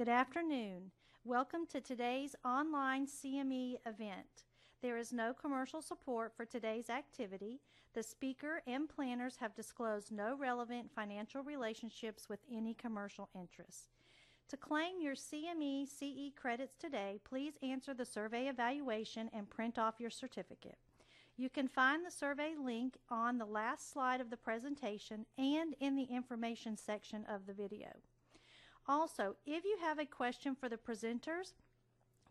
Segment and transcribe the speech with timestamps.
[0.00, 0.92] Good afternoon.
[1.26, 4.46] Welcome to today's online CME event.
[4.80, 7.60] There is no commercial support for today's activity.
[7.92, 13.88] The speaker and planners have disclosed no relevant financial relationships with any commercial interests.
[14.48, 20.00] To claim your CME CE credits today, please answer the survey evaluation and print off
[20.00, 20.78] your certificate.
[21.36, 25.94] You can find the survey link on the last slide of the presentation and in
[25.94, 27.88] the information section of the video.
[28.88, 31.52] Also, if you have a question for the presenters,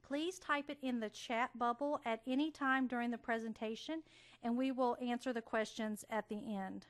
[0.05, 4.01] please type it in the chat bubble at any time during the presentation
[4.43, 6.85] and we will answer the questions at the end.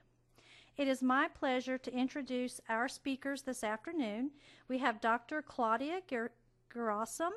[0.78, 4.32] It is my pleasure to introduce our speakers this afternoon.
[4.70, 5.42] We have Dr.
[5.42, 6.00] Claudia
[6.74, 7.32] Gerasim,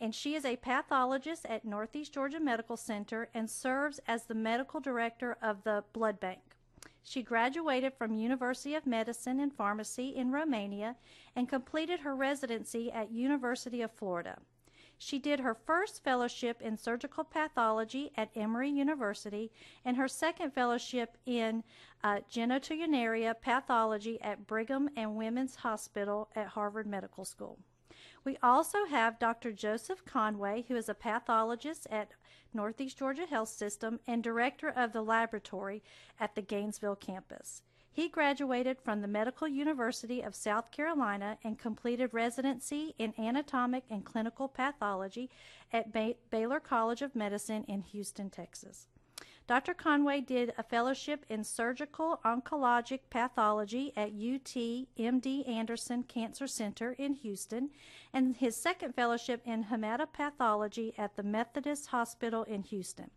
[0.00, 4.80] and she is a pathologist at Northeast Georgia Medical Center and serves as the medical
[4.80, 6.47] director of the blood bank.
[7.10, 10.94] She graduated from University of Medicine and Pharmacy in Romania
[11.34, 14.38] and completed her residency at University of Florida.
[14.98, 19.50] She did her first fellowship in surgical pathology at Emory University
[19.86, 21.64] and her second fellowship in
[22.04, 27.58] uh, genitourinary pathology at Brigham and Women's Hospital at Harvard Medical School.
[28.24, 29.52] We also have Dr.
[29.52, 32.10] Joseph Conway, who is a pathologist at
[32.52, 35.82] Northeast Georgia Health System and director of the laboratory
[36.18, 37.62] at the Gainesville campus.
[37.90, 44.04] He graduated from the Medical University of South Carolina and completed residency in anatomic and
[44.04, 45.30] clinical pathology
[45.72, 48.86] at ba Baylor College of Medicine in Houston, Texas.
[49.48, 49.72] Dr.
[49.72, 54.52] Conway did a fellowship in surgical oncologic pathology at UT
[54.98, 57.70] MD Anderson Cancer Center in Houston
[58.12, 63.10] and his second fellowship in hematopathology at the Methodist Hospital in Houston.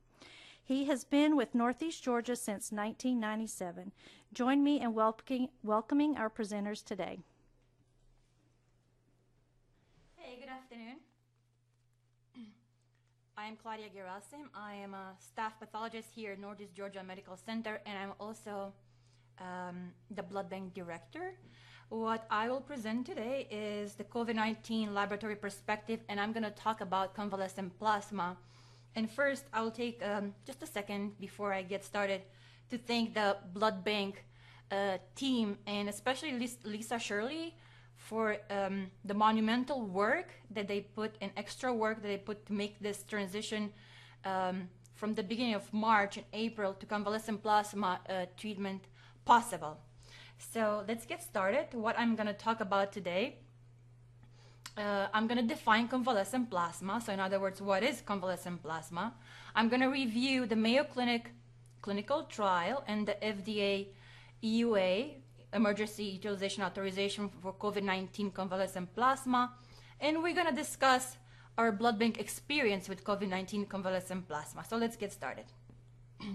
[0.63, 3.91] He has been with Northeast Georgia since 1997.
[4.33, 7.19] Join me in welcoming, welcoming our presenters today.
[10.15, 10.95] Hey, good afternoon.
[13.41, 14.43] I am Claudia Gerasim.
[14.53, 18.71] I am a staff pathologist here at Northeast Georgia Medical Center, and I'm also
[19.39, 21.33] um, the blood bank director.
[21.89, 26.81] What I will present today is the COVID-19 laboratory perspective, and I'm going to talk
[26.81, 28.37] about convalescent plasma.
[28.95, 32.21] And first, I will take um, just a second before I get started
[32.69, 34.23] to thank the blood bank
[34.69, 36.31] uh, team and especially
[36.63, 37.55] Lisa Shirley
[38.11, 42.51] for um, the monumental work that they put and extra work that they put to
[42.51, 43.71] make this transition
[44.25, 48.81] um, from the beginning of March and April to convalescent plasma uh, treatment
[49.23, 49.77] possible.
[50.37, 51.67] So let's get started.
[51.71, 53.37] What I'm going to talk about today,
[54.75, 56.99] uh, I'm going to define convalescent plasma.
[56.99, 59.13] So in other words, what is convalescent plasma?
[59.55, 61.31] I'm going to review the Mayo Clinic
[61.81, 63.87] clinical trial and the FDA
[64.43, 65.20] EUA,
[65.53, 69.53] Emergency Utilization Authorization for COVID-19 convalescent plasma,
[69.99, 71.17] and we're to discuss
[71.57, 74.63] our blood bank experience with COVID-19 convalescent plasma.
[74.67, 75.45] So let's get started.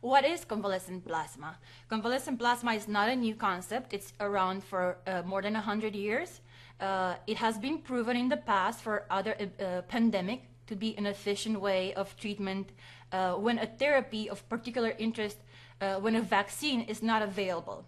[0.00, 1.58] what is convalescent plasma?
[1.88, 3.92] Convalescent plasma is not a new concept.
[3.92, 6.40] It's around for uh, more than 100 years.
[6.80, 11.06] Uh, it has been proven in the past for other uh, pandemic to be an
[11.06, 12.70] efficient way of treatment
[13.12, 15.38] uh, when a therapy of particular interest,
[15.80, 17.84] uh, when a vaccine is not available.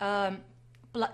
[0.00, 0.42] Um,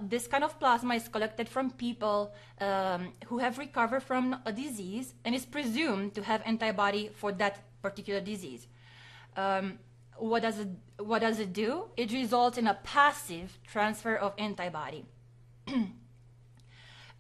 [0.03, 5.14] this kind of plasma is collected from people um, who have recovered from a disease
[5.25, 8.66] and is presumed to have antibody for that particular disease.
[9.36, 9.78] Um,
[10.19, 11.84] what does it what does it do?
[11.97, 15.06] It results in a passive transfer of antibody.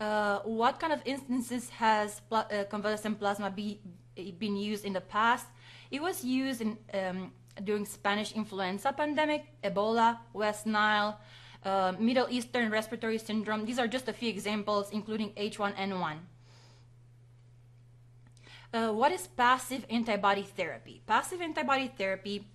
[0.00, 3.80] uh, what kind of instances has pl uh, convalescent plasma be,
[4.38, 5.46] been used in the past?
[5.90, 7.32] It was used in, um,
[7.64, 11.18] during Spanish influenza pandemic, Ebola, West Nile,
[11.64, 13.64] uh, Middle Eastern respiratory syndrome.
[13.64, 16.16] These are just a few examples, including H1N1.
[18.72, 21.02] Uh, what is passive antibody therapy?
[21.06, 22.46] Passive antibody therapy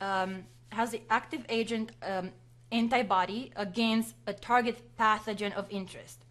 [0.00, 2.30] um, has the active agent um,
[2.70, 6.24] antibody against a target pathogen of interest.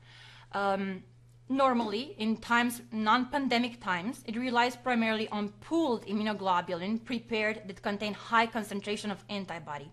[0.53, 1.03] Um,
[1.49, 8.47] normally, in times, non-pandemic times, it relies primarily on pooled immunoglobulin prepared that contain high
[8.47, 9.91] concentration of antibody.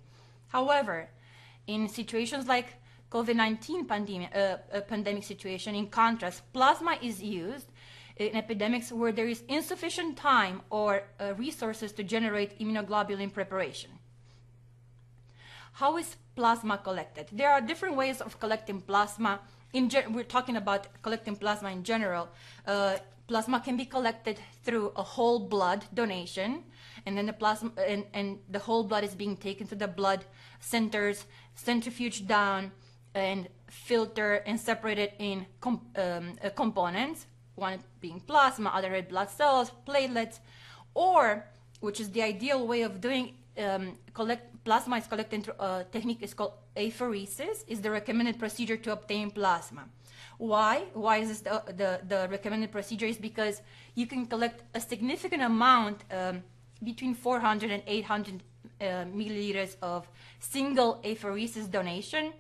[0.48, 1.08] However,
[1.66, 2.74] in situations like
[3.10, 7.68] COVID-19 pandemic, uh, uh, pandemic situation, in contrast, plasma is used
[8.16, 13.90] in epidemics where there is insufficient time or uh, resources to generate immunoglobulin preparation.
[15.72, 17.28] How is plasma collected?
[17.32, 19.40] There are different ways of collecting plasma.
[19.72, 22.28] In we're talking about collecting plasma in general.
[22.66, 26.64] Uh, plasma can be collected through a whole blood donation,
[27.06, 30.26] and then the plasma and, and the whole blood is being taken to the blood
[30.60, 31.24] centers,
[31.54, 32.70] centrifuge down,
[33.14, 39.08] and filter and separate it in com- um, uh, components, one being plasma, other red
[39.08, 40.40] blood cells, platelets,
[40.92, 41.46] or,
[41.80, 46.22] which is the ideal way of doing, um, collect plasma is collected through a technique
[46.22, 49.84] is called apheresis, is the recommended procedure to obtain plasma.
[50.38, 50.84] Why?
[50.94, 53.06] Why is this the, the, the recommended procedure?
[53.06, 53.60] Is because
[53.94, 56.42] you can collect a significant amount, um,
[56.82, 58.42] between 400 and 800
[58.80, 60.08] uh, milliliters of
[60.40, 62.32] single apheresis donation,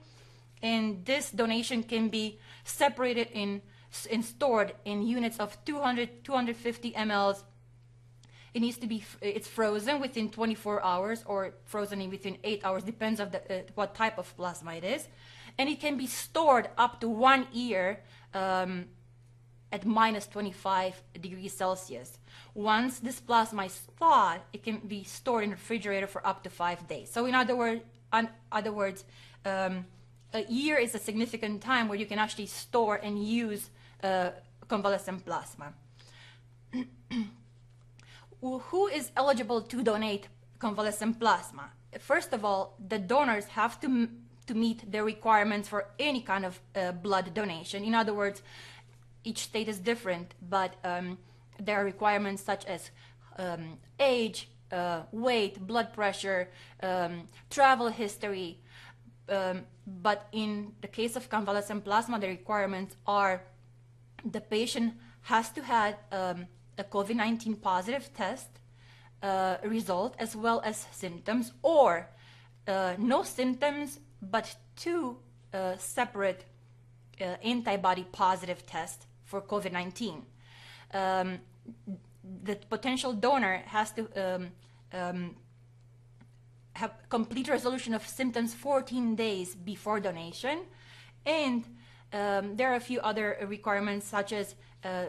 [0.62, 3.62] and this donation can be separated in
[4.10, 7.44] and stored in units of 200 250 mLs.
[8.54, 12.82] It needs to be it's frozen within 24 hours or frozen in within 8 hours
[12.82, 15.08] depends of the uh, what type of plasma it is,
[15.58, 18.00] and it can be stored up to one year
[18.34, 18.86] um,
[19.72, 22.18] at minus 25 degrees Celsius.
[22.54, 26.50] Once this plasma is thawed, it can be stored in a refrigerator for up to
[26.50, 27.10] five days.
[27.10, 27.80] So, in other, word,
[28.12, 29.04] in other words,
[29.46, 29.86] um,
[30.34, 33.70] a year is a significant time where you can actually store and use
[34.02, 34.30] uh,
[34.68, 35.72] convalescent plasma.
[38.42, 40.26] Who is eligible to donate
[40.58, 41.70] convalescent plasma?
[42.00, 44.08] First of all, the donors have to,
[44.48, 47.84] to meet the requirements for any kind of uh, blood donation.
[47.84, 48.42] In other words,
[49.22, 51.18] each state is different, but um,
[51.60, 52.90] there are requirements such as
[53.38, 56.48] um, age, uh, weight, blood pressure,
[56.82, 58.58] um, travel history.
[59.28, 63.44] Um, but in the case of convalescent plasma, the requirements are
[64.28, 66.46] the patient has to have um,
[66.78, 68.48] a COVID 19 positive test
[69.22, 72.08] uh, result as well as symptoms, or
[72.66, 75.16] uh, no symptoms but two
[75.52, 76.44] uh, separate
[77.20, 80.22] uh, antibody positive tests for COVID 19.
[80.94, 81.38] Um,
[82.44, 84.50] the potential donor has to um,
[84.92, 85.36] um,
[86.74, 90.60] have complete resolution of symptoms 14 days before donation.
[91.26, 91.64] And
[92.12, 94.54] um, there are a few other requirements, such as
[94.84, 95.06] uh,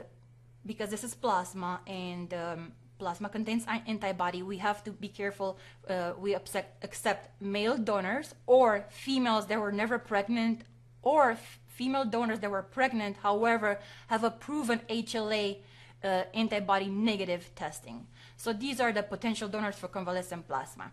[0.65, 5.57] because this is plasma and um, plasma contains antibody, we have to be careful.
[5.89, 10.61] Uh, we accept, accept male donors or females that were never pregnant
[11.01, 11.37] or
[11.67, 15.57] female donors that were pregnant, however, have a proven HLA
[16.03, 18.07] uh, antibody negative testing.
[18.37, 20.91] So these are the potential donors for convalescent plasma.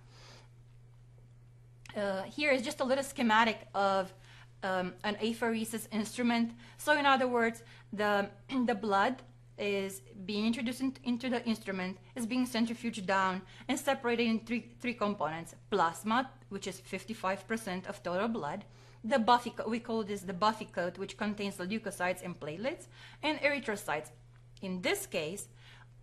[1.97, 4.13] Uh, here is just a little schematic of
[4.63, 6.53] um, an apheresis instrument.
[6.79, 7.63] So in other words,
[7.93, 8.29] the,
[8.67, 9.23] the blood
[9.61, 14.71] is being introduced in, into the instrument, is being centrifuged down and separated in three,
[14.81, 15.55] three components.
[15.71, 18.65] Plasma, which is 55% of total blood,
[19.03, 22.87] the buffy, coat, we call this the buffy coat, which contains the leukocytes and platelets,
[23.23, 24.11] and erythrocytes.
[24.61, 25.49] In this case,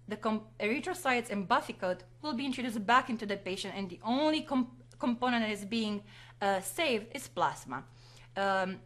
[0.07, 4.41] the erythrocytes and buffy coat will be introduced back into the patient, and the only
[4.41, 6.01] com component that is being
[6.41, 7.83] uh, saved is plasma.
[8.35, 8.79] Um,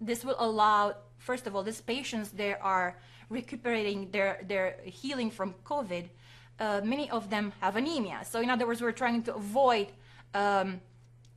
[0.00, 2.98] this will allow, first of all, these patients, there are
[3.28, 6.08] recuperating their, their healing from COVID.
[6.58, 8.20] Uh, many of them have anemia.
[8.24, 9.88] So in other words, we're trying to avoid
[10.34, 10.80] um,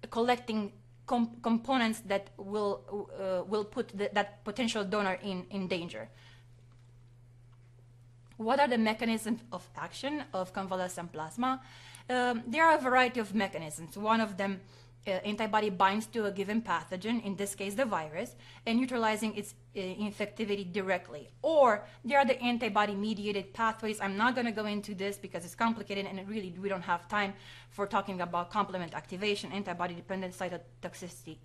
[0.10, 0.72] collecting
[1.06, 2.82] com components that will
[3.20, 6.10] uh, will put the, that potential donor in in danger.
[8.38, 11.62] What are the mechanisms of action of convalescent plasma?
[12.10, 13.96] Um, there are a variety of mechanisms.
[13.98, 14.60] One of them,
[15.10, 19.79] antibody binds to a given pathogen, in this case the virus, and neutralizing its uh,
[19.79, 21.29] infectivity directly.
[21.41, 24.00] Or there are the antibody-mediated pathways.
[24.00, 27.08] I'm not going to go into this because it's complicated and really we don't have
[27.08, 27.34] time
[27.70, 31.38] for talking about complement activation, antibody-dependent cytotoxicity.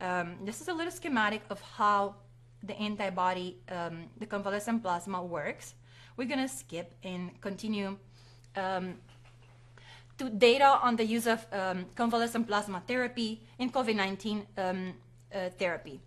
[0.00, 2.16] Um, this is a little schematic of how
[2.62, 5.74] the antibody, um, the convalescent plasma works.
[6.16, 7.98] We're going to skip and continue
[8.56, 8.94] um,
[10.18, 14.94] to data on the use of um, convalescent plasma therapy in COVID-19 um,
[15.34, 16.00] uh, therapy.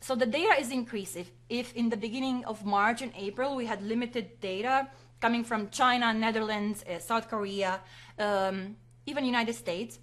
[0.00, 1.26] So the data is increasing.
[1.48, 4.88] If in the beginning of March and April we had limited data
[5.20, 7.80] coming from China, Netherlands, uh, South Korea,
[8.18, 9.98] um, even United States.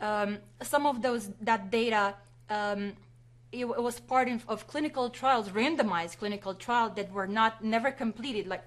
[0.00, 2.14] Um, some of those that data
[2.50, 2.92] um,
[3.52, 8.48] it, was part of, of, clinical trials, randomized clinical trials that were not never completed.
[8.48, 8.64] Like,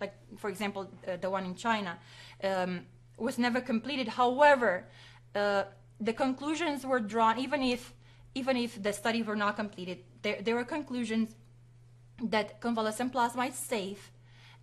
[0.00, 1.98] like for example, uh, the one in China
[2.42, 2.86] um,
[3.20, 4.08] was never completed.
[4.08, 4.86] However,
[5.34, 5.64] uh,
[6.00, 7.92] the conclusions were drawn even if
[8.34, 9.98] even if the study were not completed.
[10.22, 11.34] There, there were conclusions
[12.22, 14.12] that convalescent plasma is safe,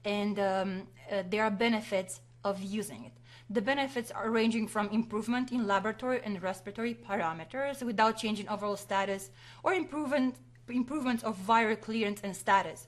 [0.06, 3.12] and um, uh, there are benefits of using it.
[3.50, 9.30] The benefits are ranging from improvement in laboratory and respiratory parameters without changing overall status
[9.64, 10.36] or improvement,
[10.70, 12.88] improvements of viral clearance and status.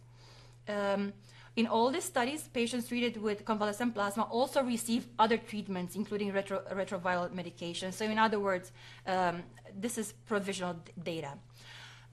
[0.67, 1.13] Um,
[1.55, 6.61] in all these studies, patients treated with convalescent plasma also receive other treatments, including retro,
[6.71, 7.91] retroviral medication.
[7.91, 8.71] So in other words,
[9.07, 9.43] um,
[9.75, 11.33] this is provisional data.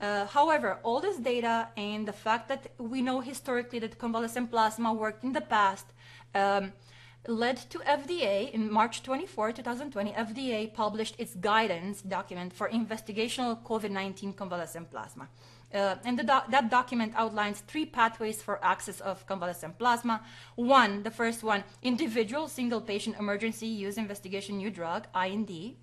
[0.01, 4.93] Uh, however, all this data and the fact that we know historically that convalescent plasma
[4.93, 5.87] worked in the past
[6.35, 6.73] um,
[7.27, 14.37] led to FDA in March 24, 2020, FDA published its guidance document for investigational COVID-19
[14.37, 15.29] convalescent plasma.
[15.75, 20.23] Uh, and that document outlines three pathways for access of convalescent plasma.
[20.55, 25.75] One, the first one, individual single patient emergency use investigation new drug, IND,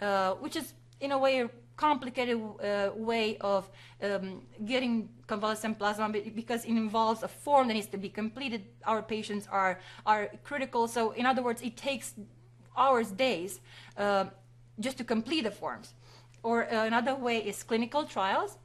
[0.00, 3.68] uh, which is in a way a complicated uh, way of
[4.02, 8.62] um, getting convalescent plasma because it involves a form that needs to be completed.
[8.84, 10.86] Our patients are, are critical.
[10.86, 12.14] So in other words, it takes
[12.76, 13.60] hours, days,
[13.96, 14.26] uh,
[14.78, 15.94] just to complete the forms.
[16.42, 18.58] Or uh, another way is clinical trials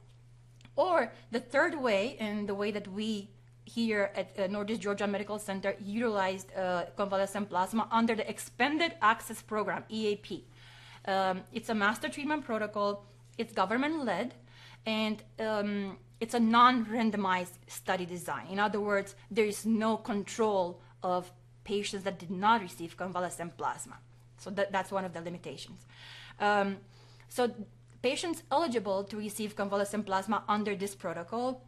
[0.80, 3.28] or the third way, and the way that we
[3.64, 9.42] here at uh, Northeast Georgia Medical Center utilized uh, convalescent plasma under the Expanded Access
[9.42, 10.44] Program, EAP.
[11.04, 13.04] Um, it's a master treatment protocol,
[13.36, 14.34] it's government led,
[14.86, 18.46] and um, it's a non randomized study design.
[18.50, 21.30] In other words, there is no control of
[21.64, 23.96] patients that did not receive convalescent plasma.
[24.38, 25.86] So that, that's one of the limitations.
[26.38, 26.78] Um,
[27.28, 27.50] so
[28.02, 31.66] Patients eligible to receive convalescent plasma under this protocol,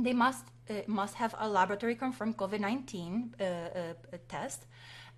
[0.00, 3.94] they must uh, must have a laboratory confirmed COVID-19 uh, uh,
[4.28, 4.66] test.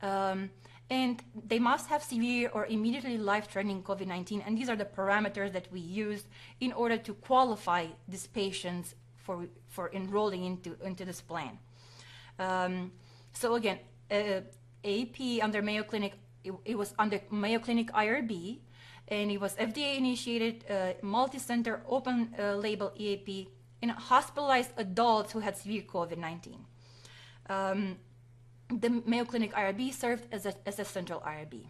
[0.01, 0.51] Um,
[0.91, 4.43] and they must have severe or immediately life-threatening COVID-19.
[4.47, 6.27] And these are the parameters that we used
[6.61, 11.59] in order to qualify these patients for, for enrolling into, into this plan.
[12.39, 12.93] Um,
[13.33, 13.79] so again,
[14.11, 14.41] uh,
[14.85, 18.59] AP under Mayo Clinic, it, it, was under Mayo Clinic IRB,
[19.13, 23.49] and it was FDA initiated uh, multi-center open uh, label EAP
[23.83, 26.57] in hospitalized adults who had severe COVID-19.
[27.51, 27.99] Um,
[28.71, 31.67] the Mayo Clinic IRB served as a, as a central IRB.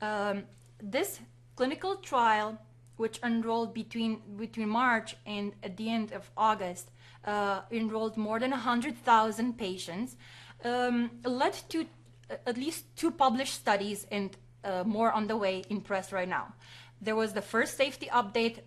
[0.00, 0.44] Um,
[0.82, 1.20] this
[1.54, 2.58] clinical trial,
[2.96, 6.90] which enrolled between, between March and at the end of August,
[7.24, 10.16] uh, enrolled more than 100,000 patients,
[10.64, 15.64] um, led to uh, at least two published studies and uh, more on the way
[15.68, 16.52] in press right now.
[17.00, 18.60] There was the first safety update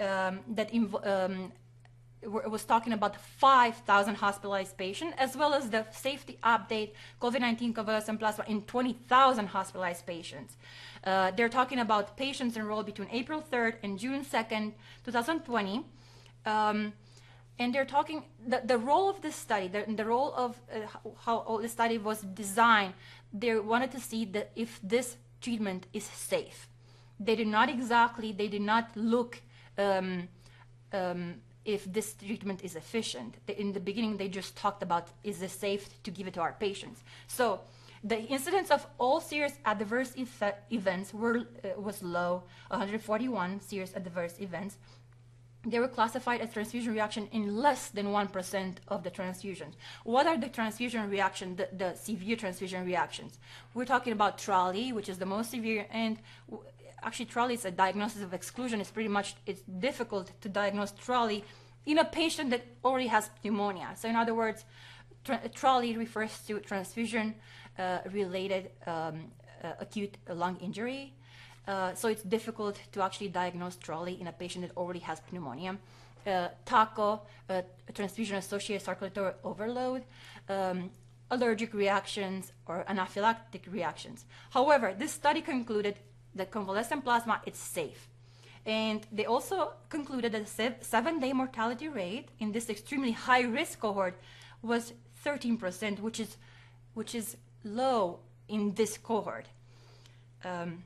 [0.00, 0.70] um, that
[1.04, 1.52] um,
[2.24, 8.44] was talking about 5,000 hospitalized patients, as well as the safety update COVID-19 convalescent plasma
[8.46, 10.56] in 20,000 hospitalized patients.
[11.04, 14.72] Uh, they're talking about patients enrolled between April 3rd and June 2nd,
[15.04, 15.84] 2020.
[16.46, 16.92] Um,
[17.58, 21.58] and they're talking the, the role of this study, the, the role of uh, how
[21.60, 22.94] the study was designed.
[23.32, 26.68] They wanted to see that if this treatment is safe.
[27.20, 29.40] They did not exactly, they did not look
[29.78, 30.28] um,
[30.92, 31.34] um,
[31.64, 33.36] if this treatment is efficient.
[33.48, 36.54] In the beginning, they just talked about is it safe to give it to our
[36.58, 37.02] patients.
[37.26, 37.60] So
[38.04, 40.12] the incidence of all serious adverse
[40.70, 44.76] events were, uh, was low, 141 serious adverse events,
[45.64, 49.74] they were classified as transfusion reaction in less than 1% of the transfusions.
[50.04, 53.38] What are the transfusion reaction, the, the severe transfusion reactions?
[53.72, 56.18] We're talking about TRALI, which is the most severe, and
[57.02, 58.80] actually TRALI is a diagnosis of exclusion.
[58.80, 61.44] It's pretty much, it's difficult to diagnose TRALI
[61.86, 63.90] in a patient that already has pneumonia.
[63.96, 64.64] So in other words,
[65.24, 67.36] TRALI refers to transfusion
[67.78, 69.30] uh, related um,
[69.62, 71.14] uh, acute lung injury.
[71.66, 75.76] Uh, so it's difficult to actually diagnose TRALI in a patient that already has pneumonia.
[76.26, 77.62] Uh, TACO, uh,
[77.94, 80.04] transfusion-associated circulatory overload,
[80.48, 80.90] um,
[81.30, 84.24] allergic reactions, or anaphylactic reactions.
[84.50, 85.96] However, this study concluded
[86.34, 88.08] that convalescent plasma is safe.
[88.64, 94.20] And they also concluded that the seven-day mortality rate in this extremely high-risk cohort
[94.62, 94.92] was
[95.24, 96.36] 13%, which is,
[96.94, 99.46] which is low in this cohort.
[100.44, 100.84] Um,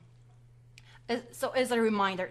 [1.31, 2.29] so as a reminder,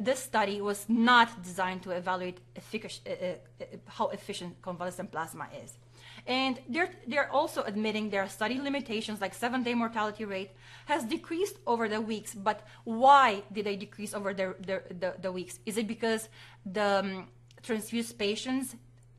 [0.00, 5.78] this study was not designed to evaluate uh, uh, uh, how efficient convalescent plasma is.
[6.26, 10.50] And they're, they're also admitting there are study limitations like seven-day mortality rate
[10.86, 15.32] has decreased over the weeks, but why did they decrease over the, the, the, the
[15.32, 15.58] weeks?
[15.64, 16.28] Is it because
[16.66, 17.28] the um,
[17.62, 18.74] transfused patients,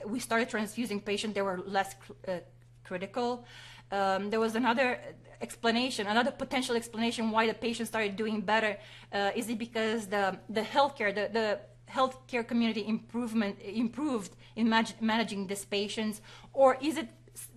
[0.05, 1.95] we started transfusing patients that were less
[2.27, 2.39] uh,
[2.83, 3.45] critical?
[3.91, 4.99] Um, there was another
[5.41, 8.77] explanation, another potential explanation why the patient started doing better.
[9.11, 14.69] Uh, is it because the, the healthcare, the, the healthcare community improvement improved in
[15.01, 16.21] managing these patients?
[16.53, 17.09] Or is it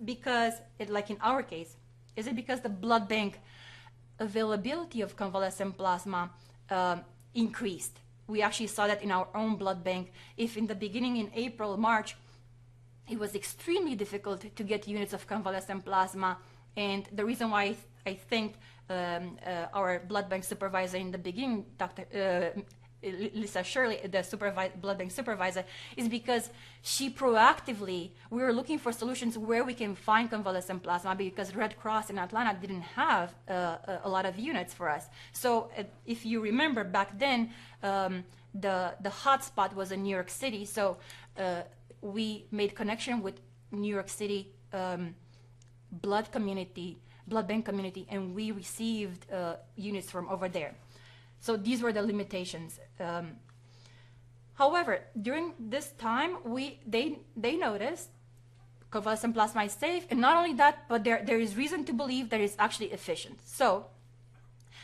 [0.03, 1.75] because, it, like in our case,
[2.15, 3.39] is it because the blood bank
[4.19, 6.31] availability of convalescent plasma
[6.69, 6.97] uh,
[7.33, 7.99] increased?
[8.27, 10.11] We actually saw that in our own blood bank.
[10.37, 12.15] If in the beginning in April, March,
[13.09, 16.37] it was extremely difficult to get units of convalescent plasma
[16.75, 17.75] and the reason why
[18.05, 18.55] I think
[18.89, 22.05] um, uh, our blood bank supervisor in the beginning, Dr.
[22.13, 22.59] Uh,
[23.03, 25.65] Lisa Shirley, the blood bank supervisor,
[25.97, 26.49] is because
[26.81, 31.77] she proactively, we were looking for solutions where we can find convalescent plasma because Red
[31.77, 35.07] Cross in Atlanta didn't have uh, a, a, lot of units for us.
[35.33, 37.51] So uh, if you remember back then,
[37.81, 40.63] um, the, the hotspot was in New York City.
[40.63, 40.97] So
[41.37, 41.63] uh,
[42.01, 43.39] we made connection with
[43.71, 45.15] New York City um,
[46.01, 46.97] blood community,
[47.27, 50.75] blood bank community, and we received uh, units from over there.
[51.39, 52.79] So these were the limitations.
[52.99, 53.31] Um,
[54.55, 58.09] however, during this time, we they they noticed
[58.91, 62.29] convalescent plasma is safe, and not only that, but there there is reason to believe
[62.29, 63.39] that it's actually efficient.
[63.45, 63.87] So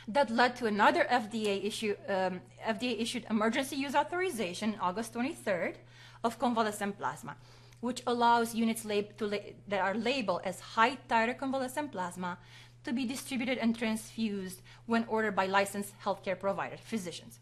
[0.09, 1.95] that led to another FDA issue.
[2.07, 5.75] Um, FDA issued emergency use authorization August 23rd
[6.23, 7.35] of convalescent plasma,
[7.81, 12.37] which allows units that are labeled as high titer convalescent plasma
[12.83, 17.39] to be distributed and transfused when ordered by licensed healthcare providers, physicians,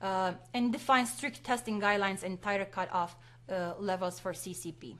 [0.00, 3.16] uh, and defines strict testing guidelines and titer cutoff
[3.50, 4.96] uh, levels for CCP.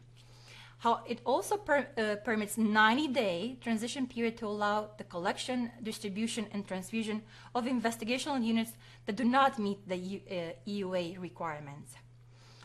[0.79, 6.67] How it also per, uh, permits 90-day transition period to allow the collection, distribution, and
[6.67, 8.73] transfusion of investigational units
[9.07, 10.21] that do not meet the U,
[10.69, 11.95] EUA uh, requirements.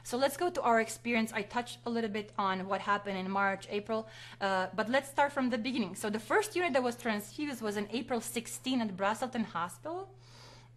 [0.04, 1.32] So let's go to our experience.
[1.34, 4.08] I touched a little bit on what happened in March, April,
[4.42, 5.96] uh, but let's start from the beginning.
[5.96, 10.10] So the first unit that was transfused was in April 16 at Braselton Hospital.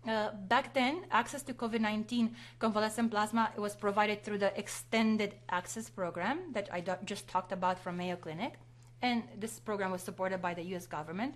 [0.07, 2.31] Uh, back then, access to COVID-19
[2.61, 7.97] convalescent plasma was provided through the extended access program that I just talked about from
[7.97, 8.55] Mayo Clinic.
[9.03, 11.35] And this program was supported by the US government.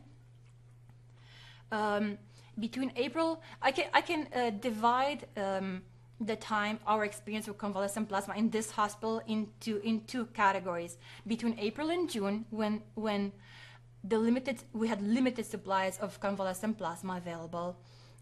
[1.72, 2.18] Um,
[2.60, 5.82] between April, I can, I can uh, divide um,
[6.20, 11.58] the time our experience with convalescent plasma in this hospital into in two categories between
[11.58, 13.32] April and June when when
[14.04, 17.78] the limited we had limited supplies of convalescent plasma available.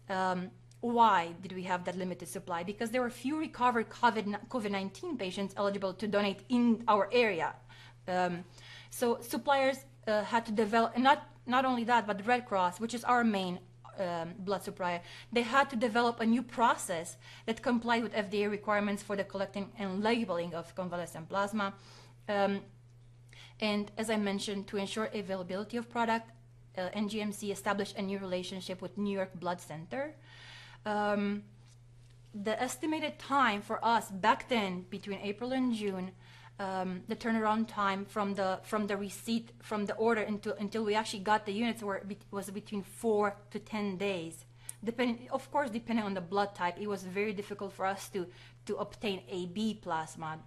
[0.09, 0.51] Um,
[0.81, 2.63] why did we have that limited supply?
[2.63, 7.53] Because there were few recovered COVID COVID nineteen patients eligible to donate in our area.
[8.07, 8.45] Um,
[8.89, 12.93] so suppliers uh, had to develop not not only that, but the Red Cross, which
[12.93, 13.59] is our main
[13.99, 19.03] um, blood supplier, they had to develop a new process that complied with FDA requirements
[19.03, 21.73] for the collecting and labeling of convalescent plasma.
[22.27, 22.61] Um,
[23.59, 26.31] and as I mentioned, to ensure availability of product,
[26.77, 30.15] uh, NGMC established a new relationship with New York Blood Center.
[30.85, 31.43] Um,
[32.33, 36.11] the estimated time for us back then, between April and June,
[36.59, 40.93] um, the turnaround time from the from the receipt from the order until until we
[40.93, 44.45] actually got the units were was between four to ten days.
[44.83, 48.27] Depending, of course, depending on the blood type, it was very difficult for us to
[48.65, 50.39] to obtain AB plasma.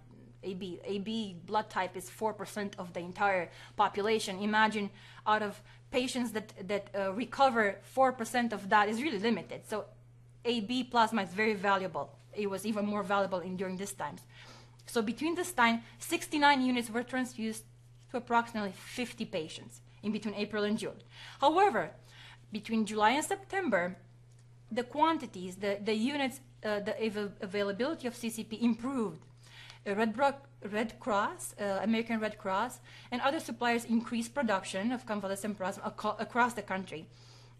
[0.43, 4.39] AB AB blood type is four percent of the entire population.
[4.39, 4.89] Imagine
[5.25, 9.61] out of patients that that uh, recover four percent of that is really limited.
[9.67, 9.85] So
[10.45, 12.11] AB plasma is very valuable.
[12.35, 14.21] It was even more valuable in during these times.
[14.85, 17.63] So between this time, 69 units were transfused
[18.11, 21.01] to approximately 50 patients in between April and June.
[21.39, 21.91] However,
[22.51, 23.97] between July and September,
[24.71, 29.21] the quantities, the, the units, uh, the av availability of CCP improved.
[29.85, 30.33] Uh, Red, Bro
[30.71, 32.79] Red Cross, uh, American Red Cross,
[33.11, 37.07] and other suppliers increased production of convalescent plasma across the country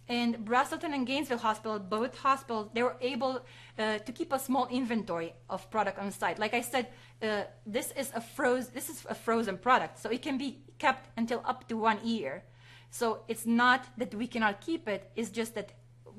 [0.09, 3.45] and Braselton and Gainesville Hospital, both hospitals, they were able
[3.79, 6.39] uh, to keep a small inventory of product on site.
[6.39, 6.87] Like I said,
[7.21, 11.09] uh, this is a froze, this is a frozen product, so it can be kept
[11.17, 12.43] until up to one year.
[12.89, 15.71] So it's not that we cannot keep it; it's just that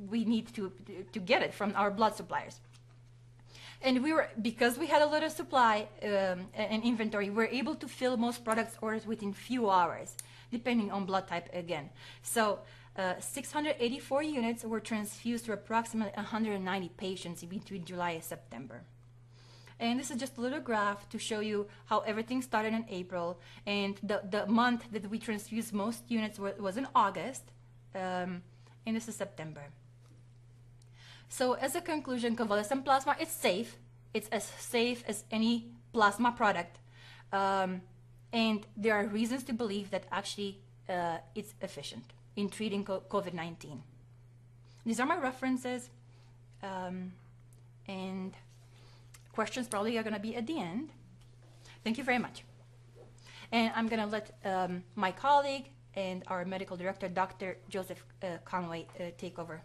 [0.08, 0.72] we need to
[1.12, 2.60] to get it from our blood suppliers.
[3.82, 7.52] And we were because we had a lot of supply um, and inventory, we we're
[7.60, 10.16] able to fill most products orders within few hours,
[10.50, 11.90] depending on blood type again.
[12.22, 12.60] So.
[12.96, 18.82] Uh, 684 units were transfused to approximately 190 patients between July and September.
[19.80, 23.40] And this is just a little graph to show you how everything started in April.
[23.66, 27.42] And the, the month that we transfused most units were, was in August.
[27.96, 28.42] Um,
[28.86, 29.64] and this is September.
[31.28, 33.76] So as a conclusion, convalescent plasma is safe.
[34.12, 36.78] It's as safe as any plasma product.
[37.32, 37.82] Um,
[38.32, 42.04] and there are reasons to believe that actually uh, it's efficient
[42.36, 43.78] in treating COVID-19.
[44.84, 45.90] These are my references,
[46.62, 47.12] um,
[47.88, 48.34] and
[49.32, 50.90] questions probably are going to be at the end.
[51.82, 52.44] Thank you very much.
[53.52, 57.56] And I'm going to let um, my colleague and our medical director, Dr.
[57.68, 59.62] Joseph uh, Conway, uh, take over.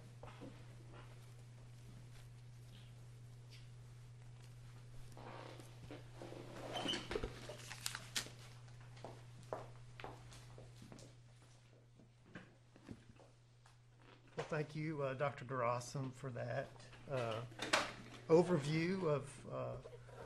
[14.50, 15.46] Thank you, uh, Dr.
[15.46, 16.70] Gerasim, for that.
[17.12, 17.34] Uh,
[18.32, 19.76] overview of uh,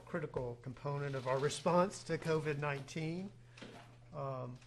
[0.06, 3.28] critical component of our response to COVID-19.
[4.16, 4.58] Um,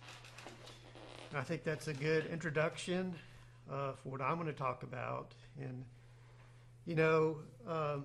[1.35, 3.15] I think that's a good introduction
[3.73, 5.33] uh, for what I'm going to talk about.
[5.59, 5.87] And,
[6.85, 8.05] you know, um,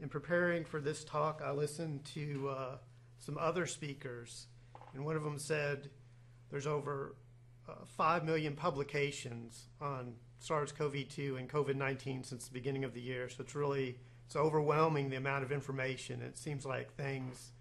[0.00, 2.76] in preparing for this talk, I listened to uh,
[3.18, 4.46] some other speakers,
[4.94, 5.90] and one of them said
[6.52, 7.16] there's over
[7.68, 13.28] uh, 5 million publications on SARS-CoV-2 and COVID-19 since the beginning of the year.
[13.28, 16.20] So it's really, it's overwhelming the amount of information.
[16.22, 17.52] It seems like things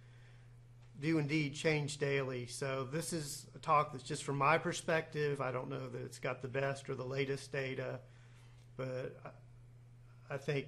[1.00, 2.46] do indeed change daily.
[2.46, 5.42] So this is a talk that's just from my perspective.
[5.42, 8.00] I don't know that it's got the best or the latest data,
[8.78, 9.20] but
[10.30, 10.68] I, think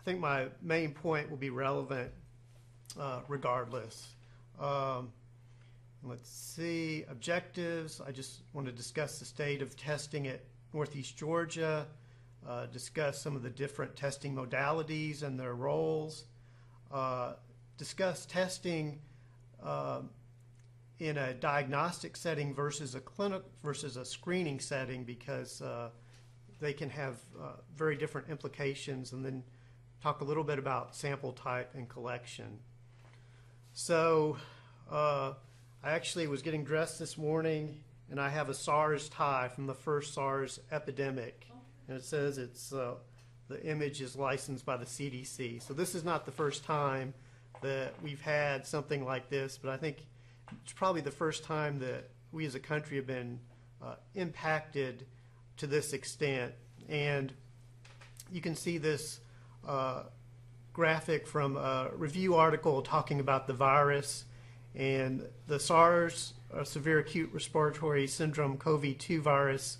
[0.00, 2.10] I think my main point will be relevant
[2.98, 4.14] uh, regardless.
[4.60, 5.12] Um,
[6.02, 8.00] let's see objectives.
[8.00, 10.40] I just want to discuss the state of testing at
[10.72, 11.86] Northeast Georgia.
[12.46, 16.24] Uh, discuss some of the different testing modalities and their roles.
[16.90, 17.34] Uh,
[17.76, 19.00] discuss testing
[19.62, 20.10] um,
[20.98, 25.90] in a diagnostic setting versus a clinic versus a screening setting because uh,
[26.60, 29.42] they can have uh, very different implications and then
[30.02, 32.58] talk a little bit about sample type and collection.
[33.72, 34.36] So
[34.90, 35.34] uh,
[35.82, 39.74] I actually was getting dressed this morning and I have a SARS tie from the
[39.74, 41.46] first SARS epidemic.
[41.86, 42.94] And it says it's uh,
[43.48, 45.62] the image is licensed by the CDC.
[45.62, 47.14] So this is not the first time
[47.62, 50.06] that we've had something like this, but I think
[50.62, 53.40] it's probably the first time that we as a country have been
[53.82, 55.06] uh, impacted
[55.56, 56.52] to this extent.
[56.88, 57.32] And
[58.30, 59.20] you can see this
[59.66, 60.04] uh,
[60.72, 64.24] graphic from a review article talking about the virus
[64.74, 69.78] and the SARS, uh, severe acute respiratory syndrome COVID-2 virus,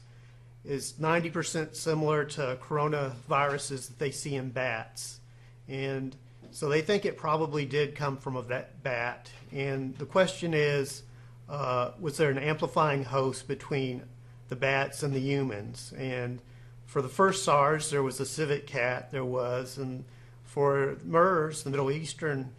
[0.64, 5.20] is 90% similar to coronaviruses that they see in bats.
[5.66, 6.14] And
[6.50, 9.31] so they think it probably did come from a vet, bat.
[9.52, 11.02] And the question is,
[11.48, 14.02] uh, was there an amplifying host between
[14.48, 15.92] the bats and the humans?
[15.96, 16.40] And
[16.85, 19.78] for the first SARS, there was a civet cat, there was.
[19.78, 20.04] And
[20.44, 22.52] for MERS, the Middle Eastern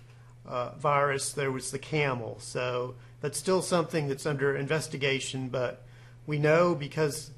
[0.47, 2.37] uh, virus, there was the camel.
[2.39, 5.83] So that's still something that's under investigation, but
[6.25, 7.31] we know because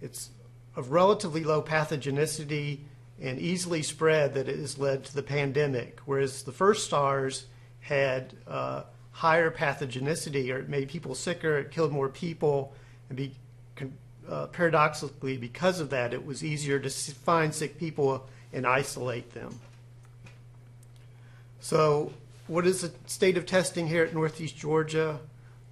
[0.00, 0.30] it's
[0.74, 2.80] of relatively low pathogenicity
[3.20, 7.46] and easily spread that it has led to the pandemic, whereas the first SARS
[7.80, 12.74] had uh, higher pathogenicity or it made people sicker, it killed more people,
[13.08, 13.32] and be,
[14.28, 19.58] uh, paradoxically, because of that, it was easier to find sick people and isolate them.
[21.60, 22.12] So,
[22.46, 25.18] what is the state of testing here at Northeast Georgia?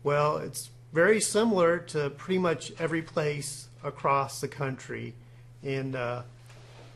[0.03, 5.15] Well, it's very similar to pretty much every place across the country.
[5.63, 6.23] And uh,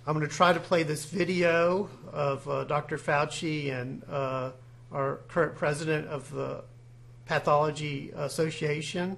[0.06, 2.98] I'm going to try to play this video of uh, Dr.
[2.98, 4.50] Fauci and uh,
[4.92, 6.64] our current president of the
[7.26, 9.16] Pathology Association.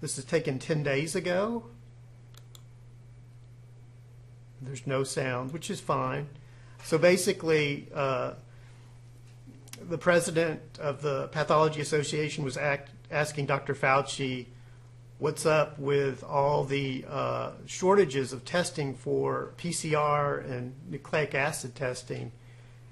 [0.00, 1.64] This is taken 10 days ago.
[4.60, 6.28] There's no sound, which is fine.
[6.84, 8.32] So basically, uh,
[9.88, 13.74] the president of the Pathology Association was act, asking Dr.
[13.74, 14.46] Fauci
[15.18, 22.32] what's up with all the uh, shortages of testing for PCR and nucleic acid testing.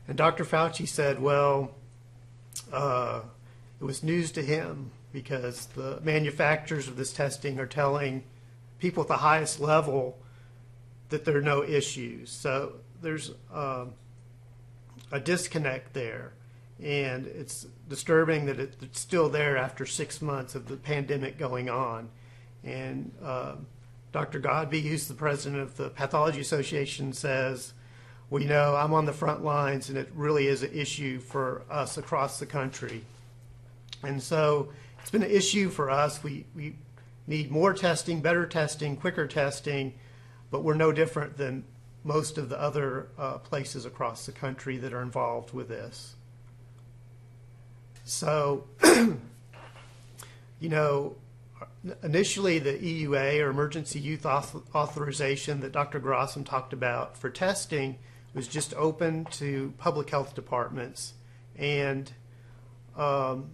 [0.06, 0.44] And Dr.
[0.44, 1.74] Fauci said, well,
[2.72, 3.22] uh,
[3.80, 8.22] it was news to him because the manufacturers of this testing are telling
[8.78, 10.18] people at the highest level
[11.08, 12.30] that there are no issues.
[12.30, 13.94] So there's um,
[15.10, 16.32] a disconnect there.
[16.82, 22.08] And it's disturbing that it's still there after six months of the pandemic going on.
[22.64, 23.56] And uh,
[24.12, 24.40] Dr.
[24.40, 27.74] Godbey, who's the president of the Pathology Association, says,
[28.30, 31.62] well, you know, I'm on the front lines and it really is an issue for
[31.70, 33.02] us across the country.
[34.02, 36.22] And so it's been an issue for us.
[36.22, 36.76] We, we
[37.26, 39.94] need more testing, better testing, quicker testing,
[40.50, 41.64] but we're no different than
[42.04, 46.14] most of the other uh, places across the country that are involved with this.
[48.10, 51.14] So, you know,
[52.02, 56.00] initially the EUA or emergency use authorization that Dr.
[56.00, 57.98] Gerasim talked about for testing
[58.34, 61.14] was just open to public health departments
[61.56, 62.10] and
[62.96, 63.50] um,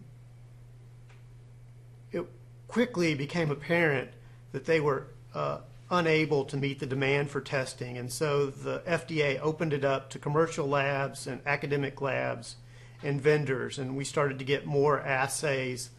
[2.11, 2.25] it
[2.66, 4.09] quickly became apparent
[4.53, 5.59] that they were uh,
[5.90, 10.19] unable to meet the demand for testing and so the FDA opened it up to
[10.19, 12.57] commercial labs and academic labs
[13.02, 15.90] and vendors and we started to get more assays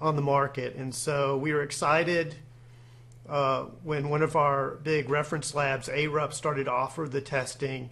[0.00, 0.74] on the market.
[0.76, 2.36] And so we were excited
[3.28, 7.90] uh, when one of our big reference labs, ARUP, started to offer the testing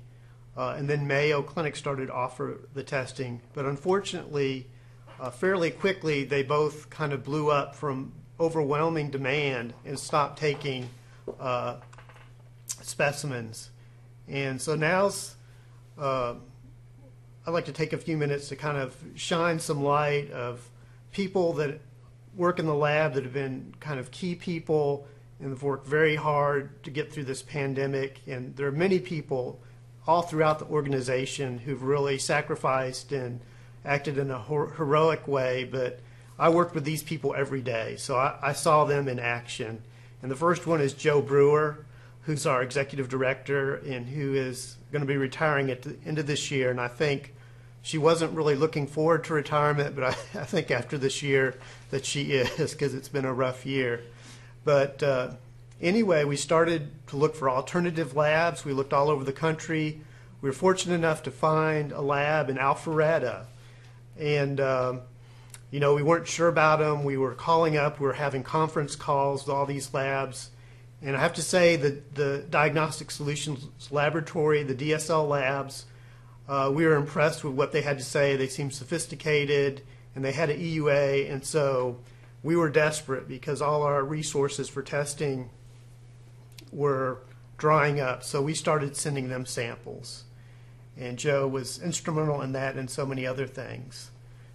[0.54, 3.40] Uh, and then Mayo Clinic started to offer the testing.
[3.54, 4.66] But unfortunately,
[5.18, 10.90] uh, fairly quickly, they both kind of blew up from overwhelming demand and stopped taking
[11.40, 11.76] uh,
[12.66, 13.70] specimens.
[14.28, 15.36] And so now's,
[15.96, 16.34] uh,
[17.44, 20.70] I'd like to take a few minutes to kind of shine some light of
[21.12, 21.80] people that
[22.36, 25.06] work in the lab that have been kind of key people
[25.40, 28.20] and have worked very hard to get through this pandemic.
[28.28, 29.60] And there are many people
[30.06, 33.40] all throughout the organization who've really sacrificed and
[33.84, 35.64] acted in a heroic way.
[35.64, 35.98] But
[36.38, 39.82] I worked with these people every day, so I, I saw them in action.
[40.22, 41.84] And the first one is Joe Brewer,
[42.22, 46.26] who's our executive director and who is going to be retiring at the end of
[46.26, 46.70] this year.
[46.70, 47.34] And I think
[47.82, 50.08] she wasn't really looking forward to retirement, but I,
[50.40, 51.58] I think after this year
[51.90, 54.02] that she is because it's been a rough year.
[54.64, 55.32] But uh,
[55.80, 58.64] anyway, we started to look for alternative labs.
[58.64, 60.00] We looked all over the country.
[60.40, 63.46] We were fortunate enough to find a lab in Alpharetta.
[64.18, 65.00] And, um,
[65.70, 67.02] you know, we weren't sure about them.
[67.02, 70.50] We were calling up, we were having conference calls with all these labs.
[71.04, 75.86] And I have to say that the Diagnostic Solutions Laboratory, the DSL labs,
[76.48, 78.36] uh, we were impressed with what they had to say.
[78.36, 79.82] They seemed sophisticated
[80.14, 81.30] and they had an EUA.
[81.30, 81.98] And so
[82.42, 85.50] we were desperate because all our resources for testing
[86.70, 87.18] were
[87.58, 88.22] drying up.
[88.22, 90.24] So we started sending them samples.
[90.96, 94.10] And Joe was instrumental in that and so many other things.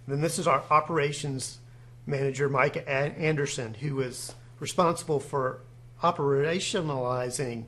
[0.06, 1.58] And then this is our operations
[2.06, 5.60] manager, Mike Anderson, who is responsible for
[6.02, 7.64] operationalizing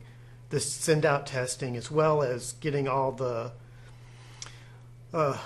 [0.50, 3.52] the send out testing as well as getting all the
[5.12, 5.38] uh,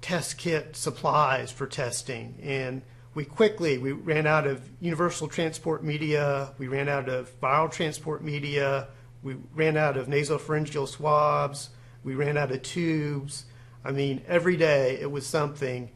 [0.00, 2.38] test kit supplies for testing.
[2.42, 2.82] And
[3.14, 8.22] we quickly we ran out of universal transport media, we ran out of viral transport
[8.22, 8.88] media,
[9.22, 11.70] we ran out of nasopharyngeal swabs,
[12.02, 13.46] we ran out of tubes.
[13.84, 15.90] I mean, every day it was something.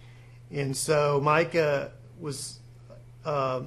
[0.50, 2.58] And so Micah was,
[3.24, 3.62] uh,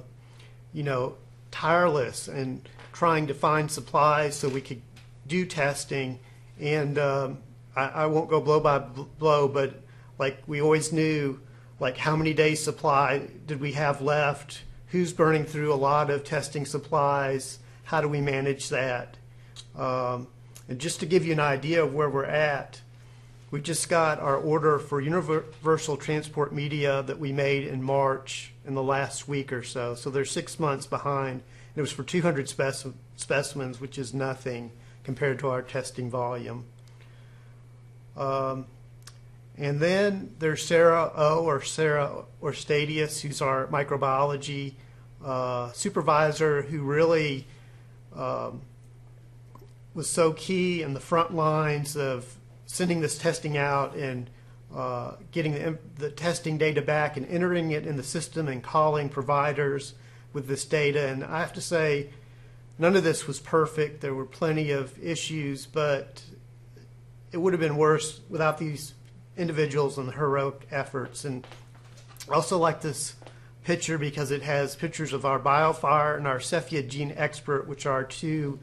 [0.72, 1.16] you know,
[1.52, 4.82] tireless and trying to find supplies so we could
[5.26, 6.18] do testing.
[6.58, 7.38] And um,
[7.76, 9.82] I, I, won't go blow by blow, but
[10.18, 11.40] like we always knew,
[11.78, 14.62] like how many days supply did we have left?
[14.88, 17.58] Who's burning through a lot of testing supplies?
[17.84, 19.16] How do we manage that?
[19.76, 20.28] Um,
[20.68, 22.80] and just to give you an idea of where we're at,
[23.52, 28.74] we just got our order for universal transport media that we made in March in
[28.74, 29.94] the last week or so.
[29.94, 31.42] So they're six months behind.
[31.76, 34.72] It was for 200 speci specimens, which is nothing
[35.04, 36.64] compared to our testing volume.
[38.16, 38.64] Um,
[39.58, 44.72] and then there's Sarah O or Sarah or Stadius, who's our microbiology
[45.22, 47.46] uh, supervisor, who really
[48.16, 48.62] um,
[49.92, 52.38] was so key in the front lines of
[52.72, 54.30] sending this testing out and
[54.74, 59.10] uh, getting the, the, testing data back and entering it in the system and calling
[59.10, 59.92] providers
[60.32, 61.06] with this data.
[61.08, 62.08] And I have to say,
[62.78, 64.00] none of this was perfect.
[64.00, 66.22] There were plenty of issues, but
[67.30, 68.94] it would have been worse without these
[69.36, 71.26] individuals and the heroic efforts.
[71.26, 71.46] And
[72.30, 73.16] I also like this
[73.64, 78.60] picture because it has pictures of our BioFire and our Cepheid GeneXpert, which are two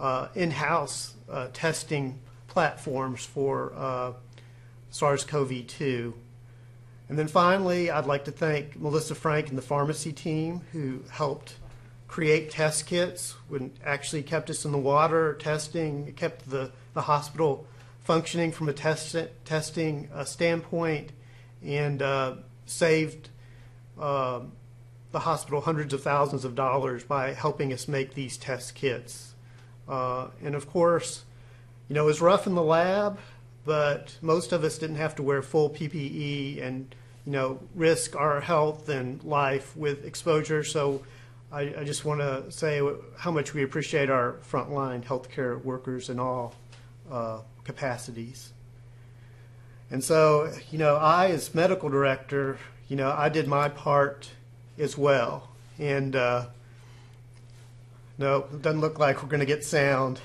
[0.00, 2.18] uh, in-house uh, testing
[2.52, 4.12] platforms for uh,
[4.90, 6.12] SARS-CoV-2.
[7.08, 11.54] And then finally, I'd like to thank Melissa Frank and the pharmacy team who helped
[12.08, 17.66] create test kits, when actually kept us in the water testing, kept the, the hospital
[18.00, 21.10] functioning from a test, testing uh, standpoint,
[21.64, 22.34] and uh,
[22.66, 23.30] saved
[23.98, 24.40] uh,
[25.10, 29.34] the hospital hundreds of thousands of dollars by helping us make these test kits.
[29.88, 31.24] Uh, and of course,
[31.92, 33.18] you know, it was rough in the lab,
[33.66, 36.94] but most of us didn't have to wear full PPE and,
[37.26, 40.64] you know, risk our health and life with exposure.
[40.64, 41.02] So
[41.52, 42.80] I, I just want to say
[43.18, 46.54] how much we appreciate our frontline healthcare workers in all
[47.10, 48.54] uh, capacities.
[49.90, 52.56] And so, you know, I, as medical director,
[52.88, 54.30] you know, I did my part
[54.78, 55.50] as well.
[55.78, 56.46] And, uh,
[58.16, 60.22] no, it doesn't look like we're going to get sound.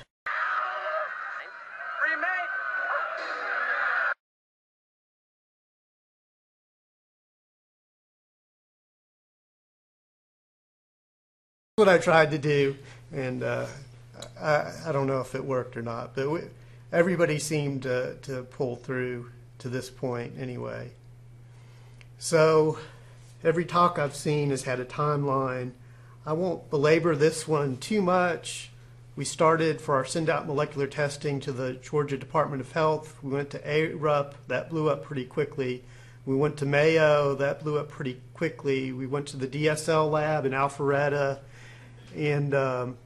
[11.77, 12.75] What I tried to do,
[13.13, 13.67] and uh,
[14.41, 16.39] I, I, don't know if it worked or not, but we,
[16.91, 20.89] everybody seemed to, to pull through to this point anyway.
[22.17, 22.79] So
[23.43, 25.73] every talk I've seen has had a timeline
[26.25, 28.71] I won't belabor this one too much.
[29.15, 33.19] we started for our send out molecular testing to the Georgia Department of Health.
[33.21, 35.83] We went to ARUP, that blew up pretty quickly.
[36.25, 38.91] We went to Mayo, that blew up pretty quickly.
[38.91, 41.37] We went to the DSL lab in Alpharetta,
[42.17, 42.97] and um,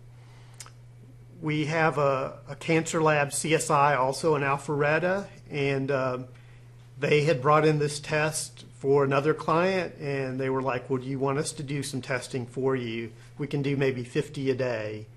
[1.41, 6.26] we have a, a cancer lab, CSI, also in Alpharetta, and um,
[7.00, 11.19] they had brought in this test for another client, and they were like, "Well, you
[11.19, 13.12] want us to do some testing for you?
[13.38, 15.08] We can do maybe 50 a day."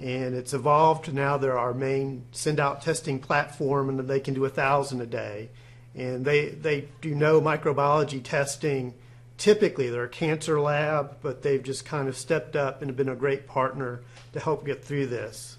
[0.00, 4.44] And it's evolved now they're our main send out testing platform, and they can do
[4.44, 5.48] a thousand a day.
[5.94, 8.94] And they they do no microbiology testing.
[9.40, 13.08] Typically, they're a cancer lab, but they've just kind of stepped up and have been
[13.08, 14.02] a great partner
[14.34, 15.56] to help get through this.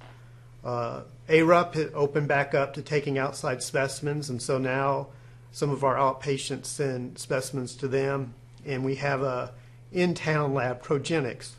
[0.64, 5.08] Uh, ARUP had opened back up to taking outside specimens, and so now
[5.52, 8.36] some of our outpatients send specimens to them,
[8.68, 9.52] and we have a
[9.92, 11.54] in-town lab, Progenics.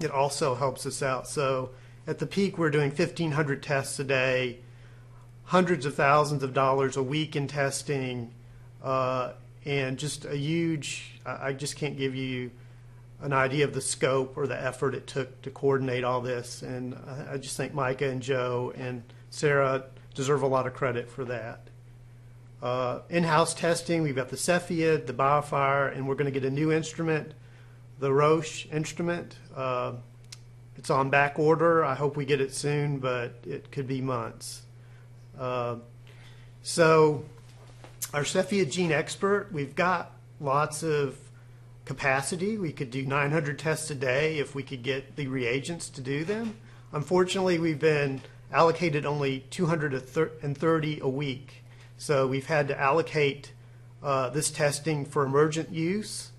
[0.00, 1.28] It also helps us out.
[1.28, 1.72] So
[2.06, 4.60] at the peak, we're doing 1,500 tests a day,
[5.44, 8.32] hundreds of thousands of dollars a week in testing,
[8.82, 9.32] uh,
[9.64, 11.20] and just a huge.
[11.26, 12.50] I just can't give you
[13.20, 16.62] an idea of the scope or the effort it took to coordinate all this.
[16.62, 21.10] And I- I just think Micah and Joe and Sarah deserve a lot of credit
[21.10, 21.68] for that.
[22.62, 26.52] Uh, in-house testing, we've got the Cepheid, the BioFire, and we're going to get a
[26.52, 27.32] new instrument,
[27.98, 29.36] the Roche instrument.
[29.54, 29.92] Uh,
[30.76, 31.84] it's on back order.
[31.84, 34.62] I hope we get it soon, but it could be months.
[35.38, 35.76] Uh,
[36.62, 37.24] so,
[38.12, 41.16] our Cepheid GeneXpert, we've got lots of
[41.84, 42.58] capacity.
[42.58, 46.24] We could do 900 tests a day if we could get the reagents to do
[46.24, 46.56] them.
[46.92, 48.20] Unfortunately, we've been
[48.52, 51.62] allocated only 230 a week.
[51.98, 53.52] So we've had to allocate
[54.02, 56.32] uh, this testing for emergent use,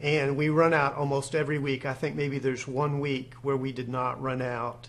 [0.00, 1.86] and we run out almost every week.
[1.86, 4.88] I think maybe there's one week where we did not run out.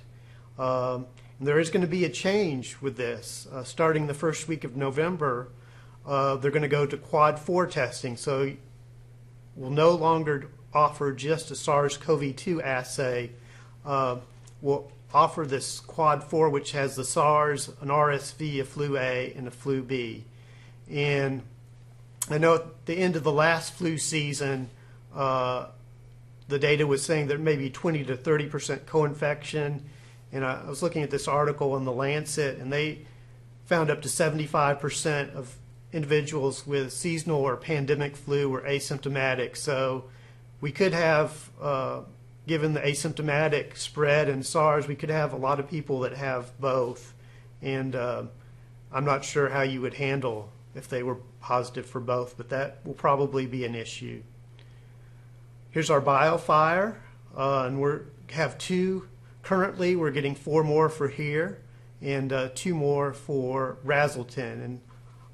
[0.60, 1.06] Um,
[1.40, 3.48] there is going to be a change with this.
[3.52, 5.50] Uh, starting the first week of November,
[6.06, 8.18] uh, they're going to go to quad 4 testing.
[8.18, 8.52] So
[9.56, 13.32] we'll no longer offer just a SARS-CoV-2 assay.
[13.86, 14.18] Uh,
[14.62, 19.48] we'll offer this quad 4, which has the SARS, an RSV, a flu A, and
[19.48, 20.26] a flu B.
[20.90, 21.42] And
[22.30, 24.70] I know at the end of the last flu season,
[25.14, 25.68] uh,
[26.48, 29.86] the data was saying that maybe 20 to 30 percent co-infection.
[30.32, 33.06] And I, I was looking at this article in the Lancet, and they
[33.66, 35.56] found up to 75 percent of
[35.96, 39.56] individuals with seasonal or pandemic flu were asymptomatic.
[39.56, 40.04] So
[40.60, 42.02] we could have, uh,
[42.46, 46.60] given the asymptomatic spread in SARS, we could have a lot of people that have
[46.60, 47.14] both.
[47.62, 48.24] And uh,
[48.92, 52.80] I'm not sure how you would handle if they were positive for both, but that
[52.84, 54.22] will probably be an issue.
[55.72, 56.98] Here's our BioFire,
[57.38, 57.92] uh, and we
[58.32, 59.08] have two
[59.44, 59.96] currently.
[59.96, 61.62] We're getting four more for here,
[62.02, 64.64] and uh, two more for Razzleton.
[64.64, 64.82] And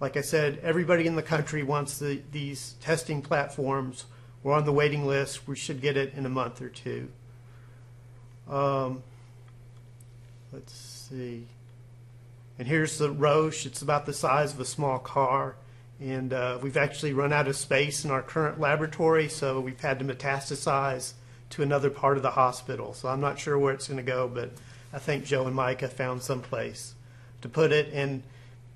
[0.02, 4.06] like I said, everybody in the country wants the, these testing platforms.
[4.42, 5.48] We're on the waiting list.
[5.48, 7.08] We should get it in a month or two.
[8.50, 9.04] Um,
[10.52, 11.46] let's see.
[12.58, 13.68] And here's the Roche.
[13.68, 15.56] It's about the size of a small car.
[16.00, 20.00] And uh, we've actually run out of space in our current laboratory, so we've had
[20.00, 21.14] to metastasize
[21.52, 22.96] to another part of the hospital.
[22.96, 24.50] So I'm not sure where it's going to go, but
[24.92, 26.96] I think Joe and Micah found some place
[27.42, 27.94] to put it.
[27.94, 28.24] And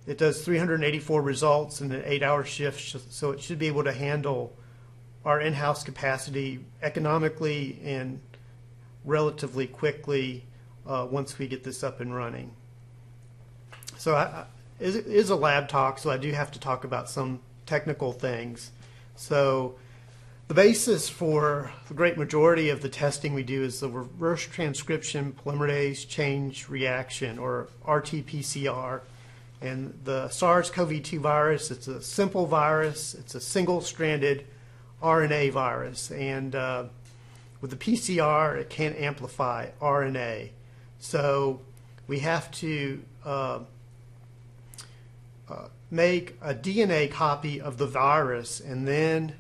[0.08, 4.56] it does 384 results in an eight-hour shift, so it should be able to handle
[5.24, 8.20] our in-house capacity economically and
[9.04, 10.46] relatively quickly
[10.86, 12.52] uh, once we get this up and running.
[13.98, 14.46] So I,
[14.80, 18.72] it is a lab talk, so I do have to talk about some technical things.
[19.15, 19.76] So
[20.48, 25.36] the basis for the great majority of the testing we do is the reverse transcription
[25.44, 29.02] polymerase chain reaction, or RT-PCR.
[29.62, 33.13] And the SARS-CoV-2 virus, it's a simple virus.
[33.13, 34.46] It's a single-stranded
[35.02, 36.12] RNA virus.
[36.12, 36.86] And uh,
[37.62, 40.50] with the PCR, it can't amplify RNA.
[41.00, 41.62] So
[42.08, 43.60] we have to uh,
[45.50, 49.34] uh, make a DNA copy of the virus, and then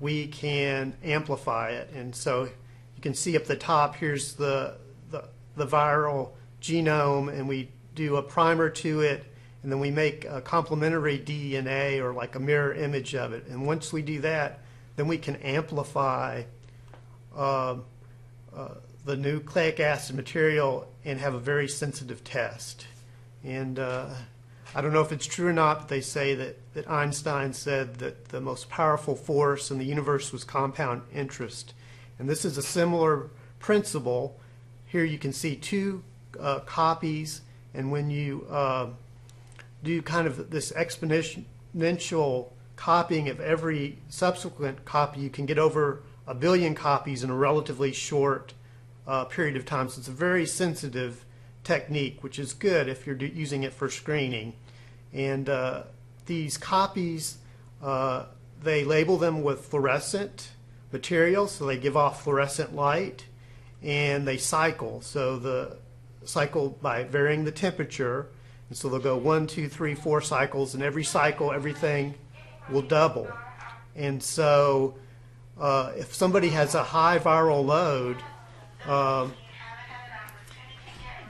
[0.00, 1.90] we can amplify it.
[1.94, 4.76] And so you can see up the top, here's the,
[5.10, 5.24] the,
[5.56, 6.30] the viral
[6.60, 9.24] genome, and we do a primer to it,
[9.66, 13.48] and then we make a complementary DNA or like a mirror image of it.
[13.48, 14.60] And once we do that,
[14.94, 16.44] then we can amplify
[17.36, 17.78] uh,
[18.56, 18.68] uh,
[19.04, 22.86] the nucleic acid material and have a very sensitive test.
[23.42, 24.10] And uh,
[24.72, 27.96] I don't know if it's true or not, but they say that, that Einstein said
[27.96, 31.74] that the most powerful force in the universe was compound interest.
[32.20, 34.38] And this is a similar principle.
[34.86, 36.04] Here you can see two
[36.38, 37.40] uh, copies,
[37.74, 38.90] and when you uh,
[39.82, 46.34] do kind of this exponential copying of every subsequent copy, you can get over a
[46.34, 48.54] billion copies in a relatively short
[49.06, 49.88] uh, period of time.
[49.88, 51.24] So it's a very sensitive
[51.64, 54.54] technique, which is good if you're using it for screening.
[55.12, 55.84] And uh,
[56.26, 57.38] these copies,
[57.82, 58.26] uh,
[58.62, 60.50] they label them with fluorescent
[60.92, 63.24] material, so they give off fluorescent light,
[63.82, 65.00] and they cycle.
[65.00, 65.76] So the
[66.24, 68.28] cycle by varying the temperature,
[68.68, 72.14] and so they'll go one, two, three, four cycles, and every cycle, everything
[72.70, 73.28] will double.
[73.94, 74.94] And so,
[75.58, 78.16] uh, if somebody has a high viral load,
[78.86, 79.32] um,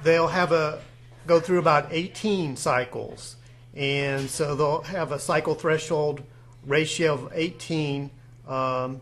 [0.03, 0.81] they'll have a
[1.27, 3.37] go through about 18 cycles,
[3.75, 6.23] and so they'll have a cycle threshold
[6.65, 8.11] ratio of 18,
[8.47, 9.01] um,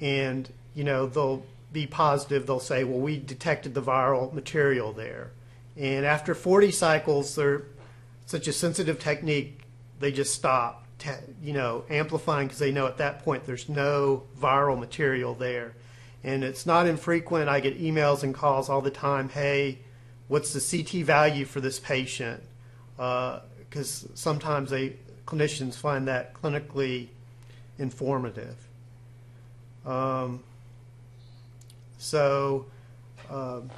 [0.00, 2.46] and you know they'll be positive.
[2.46, 5.30] They'll say, "Well, we detected the viral material there,"
[5.76, 7.62] and after 40 cycles, they're
[8.26, 9.60] such a sensitive technique,
[10.00, 10.86] they just stop,
[11.42, 15.74] you know, amplifying because they know at that point there's no viral material there.
[16.24, 17.48] And it's not infrequent.
[17.48, 19.28] I get emails and calls all the time.
[19.28, 19.78] Hey,
[20.28, 22.42] what's the CT value for this patient?
[22.96, 24.96] Because sometimes they
[25.26, 27.08] clinicians find that clinically
[27.78, 28.56] informative.
[29.84, 30.42] Um,
[31.98, 32.66] so,
[33.30, 33.70] um,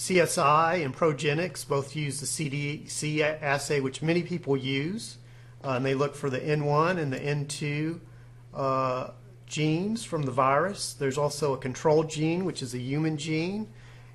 [0.00, 5.18] CSI and Progenics both use the CDC assay, which many people use,
[5.62, 8.00] uh, and they look for the N1 and the N2
[8.54, 9.10] uh,
[9.44, 10.94] genes from the virus.
[10.94, 13.68] There's also a control gene, which is a human gene.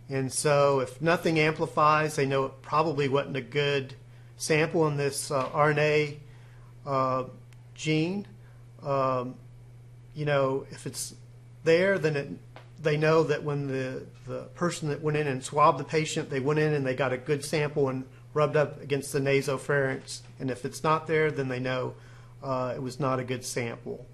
[0.09, 3.93] And so, if nothing amplifies, they know it probably wasn't a good
[4.37, 6.17] sample in this uh, RNA
[6.87, 7.25] uh,
[7.75, 8.25] gene.
[8.81, 9.35] Um,
[10.15, 11.13] you know, if it's
[11.63, 12.29] there, then it,
[12.85, 16.39] they know that when the, the person that went in and swabbed the patient, they
[16.39, 20.21] went in and they got a good sample and rubbed up against the nasopharynx.
[20.39, 21.95] And if it's not there, then they know
[22.41, 24.05] uh, it was not a good sample.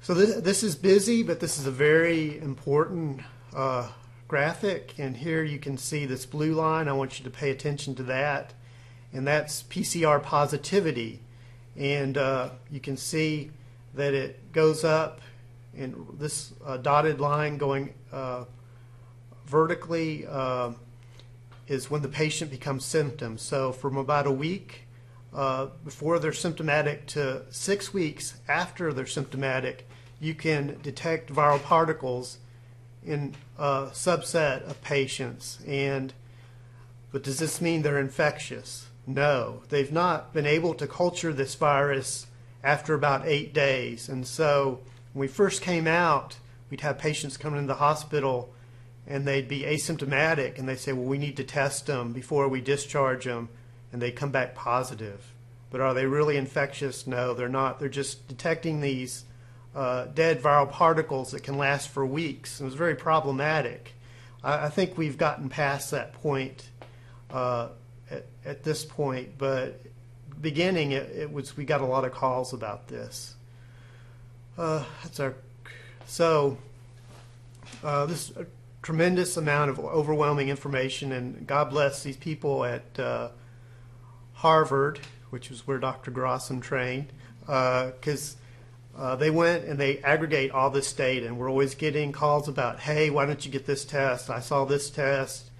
[0.00, 3.20] So this, this is busy, but this is a very important
[3.54, 3.88] uh,
[4.26, 4.94] graphic.
[4.98, 6.88] And here you can see this blue line.
[6.88, 8.54] I want you to pay attention to that.
[9.12, 11.20] And that's PCR positivity.
[11.76, 13.50] And uh, you can see
[13.94, 15.20] that it goes up
[15.76, 18.44] and this uh, dotted line going uh,
[19.46, 20.72] vertically uh,
[21.68, 23.42] is when the patient becomes symptoms.
[23.42, 24.86] So from about a week
[25.32, 29.88] uh, before they're symptomatic to six weeks after they're symptomatic,
[30.20, 32.38] you can detect viral particles
[33.04, 35.58] in a subset of patients.
[35.66, 36.12] And
[37.10, 38.86] but does this mean they're infectious?
[39.06, 42.26] No, they've not been able to culture this virus
[42.64, 44.80] after about eight days, and so
[45.12, 46.36] when we first came out,
[46.70, 48.52] we'd have patients come into the hospital
[49.06, 52.60] and they'd be asymptomatic and they'd say, well, we need to test them before we
[52.60, 53.48] discharge them,
[53.92, 55.32] and they come back positive.
[55.70, 57.06] But are they really infectious?
[57.06, 57.80] No, they're not.
[57.80, 59.24] They're just detecting these
[59.74, 62.60] uh, dead viral particles that can last for weeks.
[62.60, 63.94] It was very problematic.
[64.44, 66.68] I, I think we've gotten past that point
[67.30, 67.68] uh,
[68.10, 69.80] at, at, this point, but
[70.40, 73.34] beginning it, it was we got a lot of calls about this.
[74.58, 75.34] Uh, that's our
[76.06, 76.58] so
[77.82, 78.46] uh, this a
[78.82, 83.28] tremendous amount of overwhelming information, and God bless these people at uh,
[84.34, 85.00] Harvard,
[85.30, 86.10] which is where Dr.
[86.10, 87.06] Grossman trained,
[87.40, 88.36] because
[88.96, 92.80] uh, they went and they aggregate all this data, and we're always getting calls about,
[92.80, 94.28] hey, why don't you get this test?
[94.28, 95.50] I saw this test,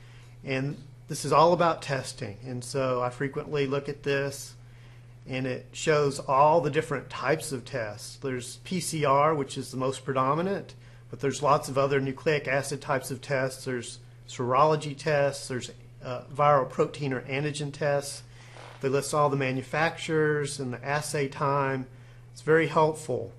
[0.45, 0.76] and
[1.09, 4.55] this is all about testing, and so I frequently look at this
[5.28, 8.16] and it shows all the different types of tests.
[8.16, 10.74] There's PCR, which is the most predominant,
[11.10, 13.64] but there's lots of other nucleic acid types of tests.
[13.64, 13.98] There's
[14.28, 15.70] serology tests, there's
[16.02, 18.22] uh, viral protein or antigen tests.
[18.80, 21.86] They list all the manufacturers and the assay time.
[22.32, 23.30] It's very helpful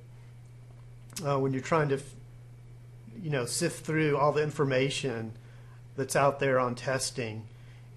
[1.25, 1.99] uh, when you're trying to,
[3.21, 5.34] you know, sift through all the information
[5.97, 7.45] that's out there on testing.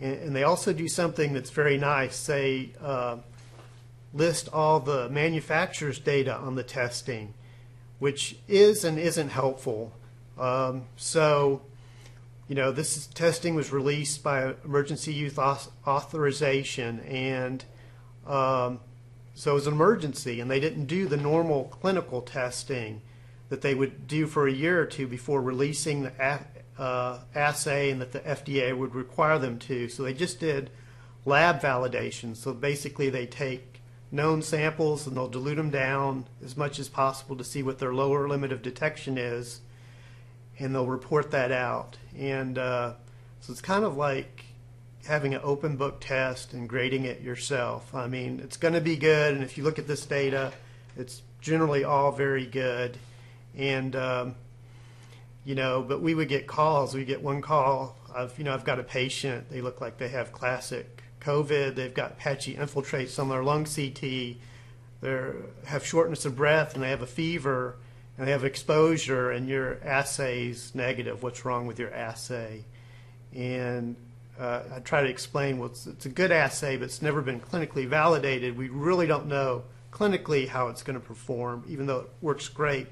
[0.01, 2.17] And, and they also do something that's very nice.
[2.17, 3.19] Say, uh,
[4.13, 7.35] list all the manufacturer's data on the testing,
[7.99, 9.93] which is and isn't helpful.
[10.39, 11.63] Um, so,
[12.49, 17.65] you know, this is, testing was released by emergency use authorization, and
[18.27, 18.81] um,
[19.35, 23.03] so it was an emergency, and they didn't do the normal clinical testing
[23.49, 26.41] that they would do for a year or two before releasing the
[26.79, 29.89] uh, assay and that the FDA would require them to.
[29.89, 30.71] So they just did
[31.25, 32.37] lab validation.
[32.37, 33.76] So basically, they take
[34.11, 37.93] known samples and they'll dilute them down as much as possible to see what their
[37.93, 39.61] lower limit of detection is.
[40.59, 41.97] and they'll report that out.
[42.19, 42.95] And uh,
[43.41, 44.45] so it's kind of like
[45.07, 47.95] having an open book test and grading it yourself.
[47.95, 50.53] I mean, it's going to be good, and if you look at this data,
[50.97, 52.97] it's generally all very good.
[53.57, 54.35] And um,
[55.45, 56.95] you know, but we would get calls.
[56.95, 59.49] We get one call of, you know, I've got a patient.
[59.49, 60.96] They look like they have classic
[61.27, 61.75] COVID.
[61.75, 64.37] They've got patchy infiltrates on their lung CT.
[65.01, 65.33] They
[65.65, 67.77] have shortness of breath and they have a fever
[68.17, 71.23] and they have exposure and your assay's negative.
[71.23, 72.65] What's wrong with your assay?
[73.35, 73.97] And
[74.39, 77.41] uh, I try to explain, well, it's, it's a good assay, but it's never been
[77.41, 78.57] clinically validated.
[78.57, 82.87] We really don't know clinically how it's going to perform, even though it works great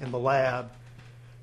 [0.00, 0.70] in the lab.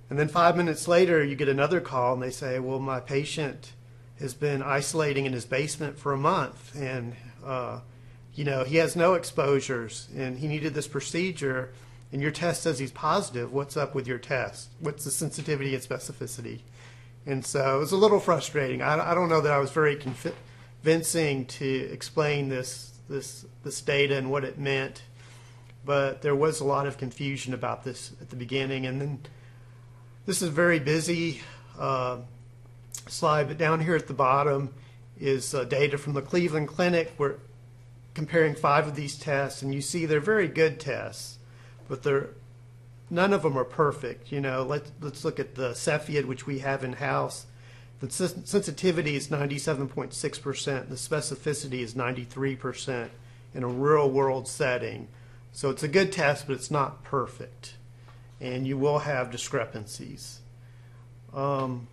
[0.09, 3.73] And then five minutes later, you get another call and they say, well, my patient
[4.19, 7.15] has been isolating in his basement for a month and,
[7.45, 7.79] uh,
[8.33, 11.71] you know, he has no exposures and he needed this procedure
[12.11, 13.51] and your test says he's positive.
[13.51, 14.69] What's up with your test?
[14.79, 16.61] What's the sensitivity and specificity?
[17.25, 18.81] And so it was a little frustrating.
[18.81, 24.15] I, I don't know that I was very convincing to explain this, this, this data
[24.15, 25.01] and what it meant,
[25.83, 28.85] but there was a lot of confusion about this at the beginning.
[28.85, 29.19] And then
[30.25, 31.41] this is very busy
[31.77, 32.19] uh,
[33.09, 34.73] slide, but down here at the bottom
[35.19, 37.13] is uh, data from the Cleveland Clinic.
[37.17, 37.35] We're
[38.13, 41.37] comparing five of these tests, and you see they're very good tests,
[41.87, 42.29] but they're
[43.09, 44.31] none of them are perfect.
[44.31, 47.45] You know, let's let's look at the Cepheid, which we have in house.
[47.99, 50.89] The sensitivity is 97.6 percent.
[50.89, 53.11] The specificity is 93 percent
[53.53, 55.07] in a real world setting.
[55.51, 57.73] So it's a good test, but it's not perfect
[58.39, 60.39] and you will have discrepancies.
[61.33, 61.87] Um,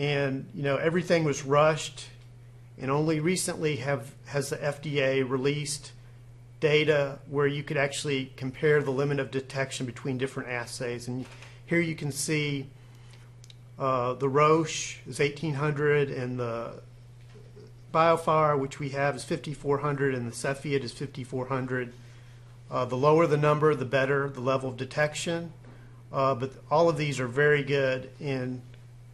[0.00, 2.06] and you know everything was rushed,
[2.80, 5.92] and only recently have has the FDA released
[6.58, 11.06] data where you could actually compare the limit of detection between different assays.
[11.06, 11.26] And
[11.66, 12.68] here you can see
[13.78, 16.80] uh, the Roche is 1800 and the
[17.92, 21.92] BioFire, which we have, is 5400 and the Cepheid is 5400.
[22.70, 25.52] Uh, the lower the number, the better the level of detection.
[26.10, 28.62] Uh, but all of these are very good and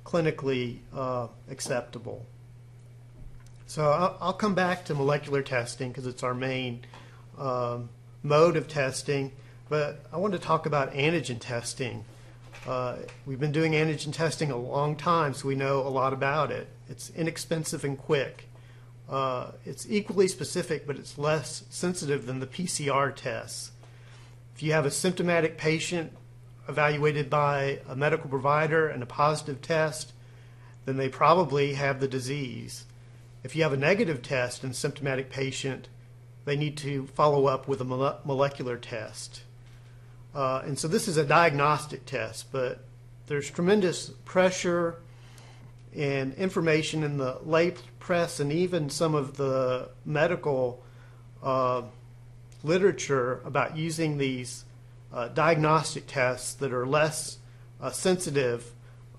[0.06, 2.24] clinically uh, acceptable.
[3.66, 6.86] So I'll, I'll, come back to molecular testing because it's our main
[7.36, 7.88] um,
[8.22, 9.32] mode of testing.
[9.68, 12.04] But I want to talk about antigen testing.
[12.64, 12.96] Uh,
[13.26, 16.68] we've been doing antigen testing a long time, so we know a lot about it.
[16.88, 18.48] It's inexpensive and quick.
[19.08, 23.72] Uh, it's equally specific, but it's less sensitive than the PCR tests.
[24.54, 26.12] If you have a symptomatic patient
[26.68, 30.12] evaluated by a medical provider and a positive test,
[30.84, 32.84] then they probably have the disease.
[33.42, 35.88] If you have a negative test and symptomatic patient,
[36.44, 39.42] they need to follow up with a molecular test.
[40.34, 42.84] Uh, and so this is a diagnostic test, but
[43.26, 44.96] there's tremendous pressure
[45.96, 50.84] and information in the lay press and even some of the medical
[51.42, 51.82] uh,
[52.62, 54.65] literature about using these
[55.16, 57.38] uh, diagnostic tests that are less
[57.80, 58.70] uh, sensitive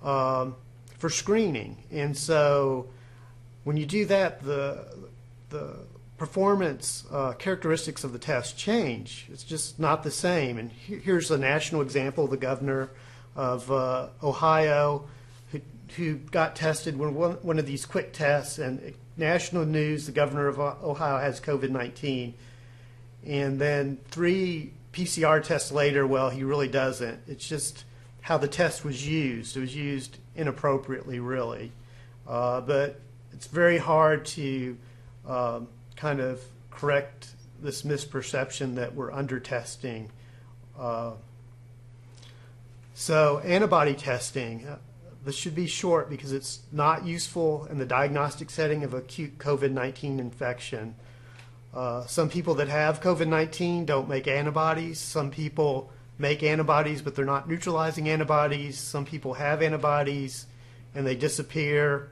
[0.03, 0.55] um,
[0.99, 1.75] for screening.
[1.91, 2.87] And so
[3.63, 4.85] when you do that, the,
[5.49, 5.73] the
[6.17, 9.27] performance uh, characteristics of the test change.
[9.33, 10.59] It's just not the same.
[10.59, 12.91] And here's a national example the governor
[13.35, 15.05] of uh, Ohio
[15.95, 20.59] who got tested one, one of these quick tests, and national news, the governor of
[20.59, 22.33] Ohio has COVID 19.
[23.25, 27.19] And then three PCR test later, well, he really doesn't.
[27.27, 27.83] It's just
[28.21, 29.55] how the test was used.
[29.55, 31.71] It was used inappropriately, really.
[32.27, 32.99] Uh, but
[33.31, 34.77] it's very hard to
[35.25, 37.29] um, kind of correct
[37.61, 40.09] this misperception that we're under testing.
[40.77, 41.13] Uh,
[42.93, 44.65] so, antibody testing.
[44.65, 44.77] Uh,
[45.23, 49.71] this should be short because it's not useful in the diagnostic setting of acute COVID
[49.71, 50.95] 19 infection.
[51.77, 54.97] Uh, some people that have COVID 19 don't make antibodies.
[54.97, 58.79] Some people make antibodies, but they're not neutralizing antibodies.
[58.79, 60.47] Some people have antibodies
[60.95, 62.09] and they disappear.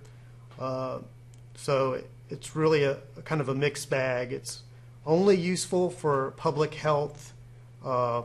[0.60, 1.00] Uh,
[1.56, 2.00] so
[2.30, 4.32] it's really a, a, kind of a mixed bag.
[4.32, 4.62] It's
[5.04, 7.34] only useful for public health
[7.84, 8.22] uh,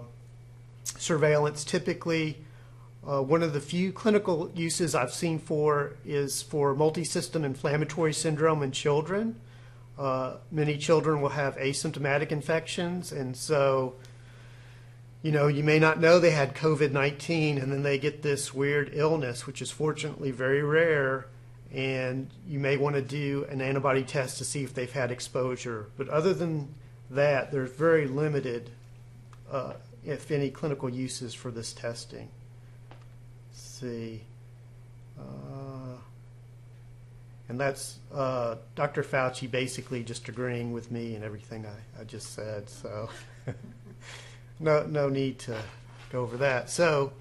[0.85, 2.37] surveillance typically
[3.07, 8.63] uh, one of the few clinical uses I've seen for is for multisystem inflammatory syndrome
[8.63, 9.37] in children.
[10.01, 13.95] Uh, many children will have asymptomatic infections, and so,
[15.23, 18.55] you know, you may not know they had COVID 19, and then they get this
[18.55, 21.27] weird illness, which is fortunately very rare,
[21.71, 25.91] and you may want to do an antibody test to see if they've had exposure.
[25.99, 26.75] But other than
[27.11, 28.71] that, there's very limited,
[29.53, 32.31] uh, if any, clinical uses for this testing.
[33.53, 34.23] see.
[35.19, 35.99] Uh,
[37.51, 39.03] and that's uh, Dr.
[39.03, 42.71] Fauci basically just agreeing with me and everything I, I just said.
[42.71, 43.09] So
[44.61, 45.57] no, no need to
[46.13, 46.71] go over that.
[46.71, 47.13] So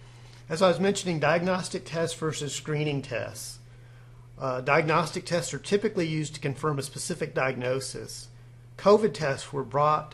[0.47, 3.57] as I was mentioning, diagnostic tests versus screening tests.
[4.37, 8.27] Uh, diagnostic tests are typically used to confirm a specific diagnosis.
[8.77, 10.13] COVID tests were brought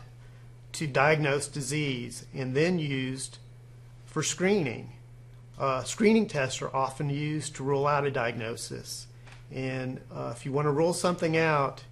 [0.72, 3.36] to diagnose disease and then used
[4.06, 4.94] for screening.
[5.58, 9.08] Uh, screening tests are often used to rule out a diagnosis.
[9.52, 11.82] And uh, if you want to rule something out,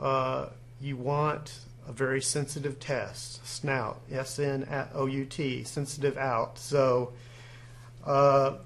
[0.00, 0.46] uh,
[0.80, 6.58] you want a very sensitive test, SNOUT, S N O U T, sensitive out.
[6.58, 7.12] So,
[8.04, 8.58] uh,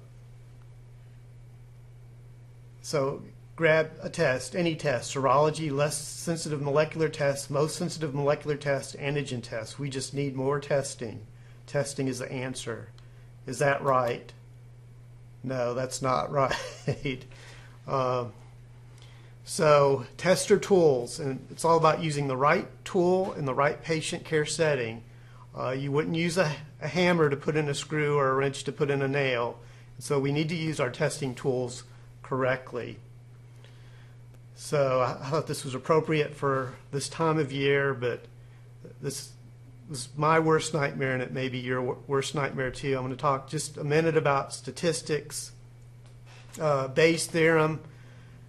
[2.81, 3.23] so
[3.55, 9.41] grab a test, any test, serology, less sensitive molecular tests, most sensitive molecular test, antigen
[9.41, 9.79] test.
[9.79, 11.25] We just need more testing.
[11.65, 12.89] Testing is the answer.
[13.45, 14.31] Is that right?
[15.43, 16.31] No, that's not
[16.87, 17.25] right.
[17.87, 18.31] Um,
[19.45, 24.23] so, tester tools, and it's all about using the right tool in the right patient
[24.23, 25.03] care setting.
[25.57, 28.63] Uh, you wouldn't use a, a, hammer to put in a screw or a wrench
[28.63, 29.59] to put in a nail.
[29.99, 31.83] So, we need to use our testing tools
[32.21, 32.99] correctly.
[34.55, 38.23] So, I thought this was appropriate for this time of year, but
[39.01, 39.33] this
[39.89, 42.95] was my worst nightmare, and it may be your worst nightmare too.
[42.95, 45.51] I'm going to talk just a minute about statistics,
[46.59, 47.81] uh, Bayes theorem.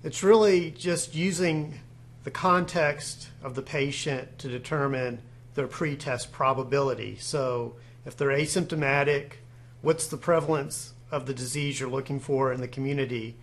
[0.02, 1.80] It's really just using
[2.24, 5.20] the context of the patient to determine
[5.54, 7.16] their pretest probability.
[7.20, 9.34] So, if they're asymptomatic,
[9.82, 13.36] what's the prevalence of the disease you're looking for in the community?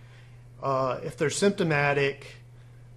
[0.62, 2.36] Uh, if they're symptomatic,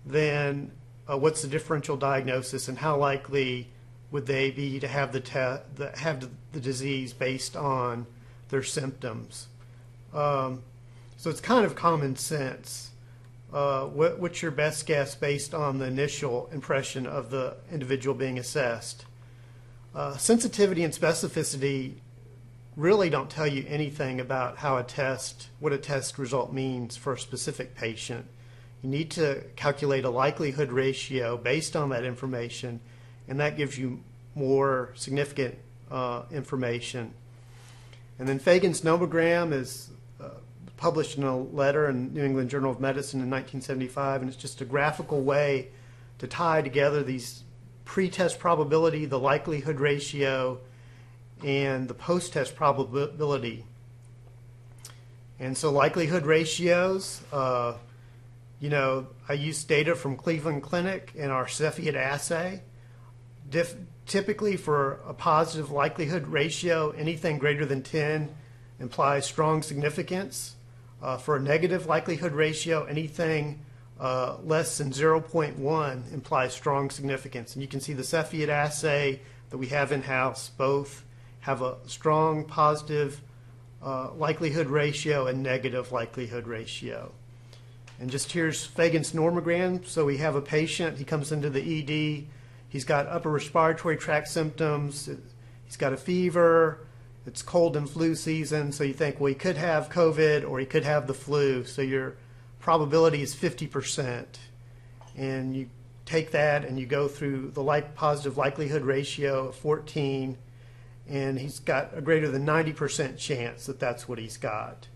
[0.05, 0.71] then
[1.09, 3.69] uh, what's the differential diagnosis and how likely
[4.11, 8.05] would they be to have the, the have the disease based on
[8.49, 9.47] their symptoms?
[10.13, 10.63] Um,
[11.17, 12.91] so it's kind of common sense.
[13.53, 18.37] Uh, what, what's your best guess based on the initial impression of the individual being
[18.37, 19.05] assessed?
[19.93, 21.93] Uh, sensitivity and specificity
[22.75, 27.13] really don't tell you anything about how a test, what a test result means for
[27.13, 28.25] a specific patient.
[28.83, 32.81] You need to calculate a likelihood ratio based on that information
[33.27, 34.01] and that gives you
[34.35, 35.55] more significant
[35.89, 37.13] uh, information.
[38.19, 39.89] And then Fagan's nomogram is
[40.21, 40.29] uh,
[40.77, 44.61] published in a letter in New England Journal of Medicine in 1975, and it's just
[44.61, 45.69] a graphical way
[46.19, 47.43] to tie together these
[47.85, 50.59] pre-test probability, the likelihood ratio,
[51.43, 53.65] and the post-test probability.
[55.39, 57.75] And so likelihood ratios, uh,
[58.59, 62.61] you know, I used data from Cleveland Clinic in our Cepheid assay
[63.49, 68.33] Dif- typically, for a positive likelihood ratio, anything greater than 10
[68.79, 70.54] implies strong significance.
[71.05, 73.59] Uh, for a negative likelihood ratio, anything
[73.99, 77.53] uh, less than 0.1 implies strong significance.
[77.53, 81.05] And you can see the Cepheid assay that we have in house both
[81.41, 83.21] have a strong positive
[83.83, 87.11] uh, likelihood ratio and negative likelihood ratio.
[87.99, 89.85] And just here's Fagan's nomogram.
[89.85, 92.25] So we have a patient, he comes into the ED
[92.75, 95.07] He's got upper respiratory tract symptoms.
[95.65, 96.84] He's got a fever.
[97.25, 100.65] It's cold and flu season, so you think, well, he could have COVID or he
[100.65, 101.65] could have the flu.
[101.65, 102.17] So your
[102.59, 104.25] probability is 50%.
[105.17, 105.69] And you
[106.05, 110.37] take that and you go through the like positive likelihood ratio of 14,
[111.07, 114.87] and he's got a greater than 90% chance that that's what he's got.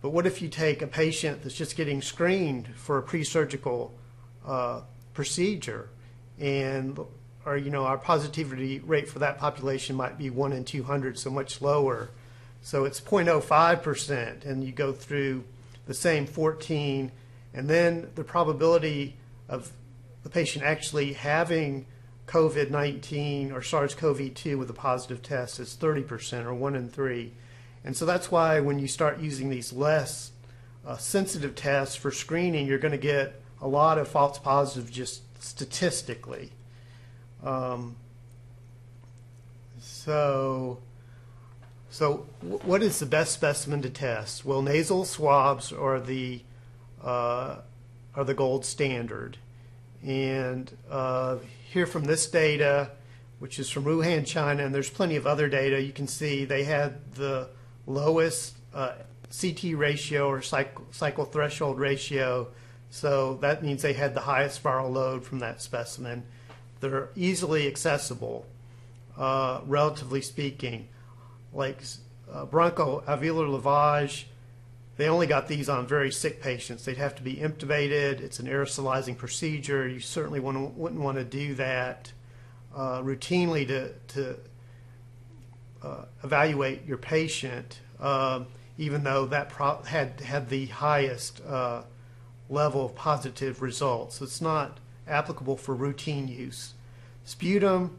[0.00, 3.94] But what if you take a patient that's just getting screened for a pre-surgical
[4.46, 4.82] uh,
[5.14, 5.88] procedure
[6.38, 6.98] and
[7.46, 11.30] or you know our positivity rate for that population might be 1 in 200 so
[11.30, 12.10] much lower
[12.62, 15.44] so it's 0.05% and you go through
[15.86, 17.12] the same 14
[17.52, 19.16] and then the probability
[19.48, 19.70] of
[20.22, 21.86] the patient actually having
[22.26, 27.32] covid-19 or sars-cov-2 with a positive test is 30% or 1 in 3
[27.84, 30.32] and so that's why when you start using these less
[30.86, 35.22] uh, sensitive tests for screening you're going to get a lot of false positives just
[35.42, 36.50] statistically.
[37.44, 37.96] Um,
[39.78, 40.78] so,
[41.90, 44.44] so what is the best specimen to test?
[44.44, 46.40] Well, nasal swabs are the
[47.02, 47.56] uh,
[48.14, 49.36] are the gold standard,
[50.02, 51.36] and uh,
[51.70, 52.90] here from this data,
[53.40, 55.82] which is from Wuhan, China, and there's plenty of other data.
[55.82, 57.50] You can see they had the
[57.86, 58.92] lowest uh,
[59.38, 62.48] CT ratio or cycle, cycle threshold ratio
[62.94, 66.22] so that means they had the highest viral load from that specimen.
[66.90, 68.46] They're easily accessible,
[69.18, 70.88] uh, relatively speaking.
[71.52, 71.82] Like
[72.32, 74.24] uh, bronchoalveolar lavage
[74.96, 76.84] they only got these on very sick patients.
[76.84, 78.20] They'd have to be intubated.
[78.20, 79.88] It's an aerosolizing procedure.
[79.88, 82.12] You certainly wouldn't, wouldn't want to do that
[82.74, 84.36] uh, routinely to, to
[85.82, 88.46] uh, evaluate your patient, um,
[88.78, 89.50] even though that
[89.86, 91.82] had had the highest uh,
[92.48, 94.22] level of positive results.
[94.22, 94.78] It's not
[95.08, 96.73] applicable for routine use.
[97.24, 97.96] Sputum,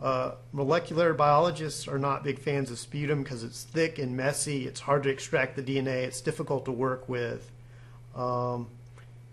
[0.00, 4.66] uh, molecular biologists are not big fans of sputum because it's thick and messy.
[4.66, 6.04] It's hard to extract the DNA.
[6.04, 7.50] It's difficult to work with.
[8.14, 8.68] Um,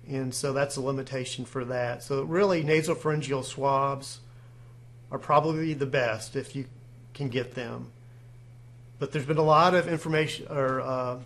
[0.08, 2.04] and so that's a limitation for that.
[2.04, 4.20] So really, nasopharyngeal swabs
[5.12, 6.66] are probably the best if you
[7.14, 7.92] can get them.
[9.00, 11.18] But there's been a lot of information or uh,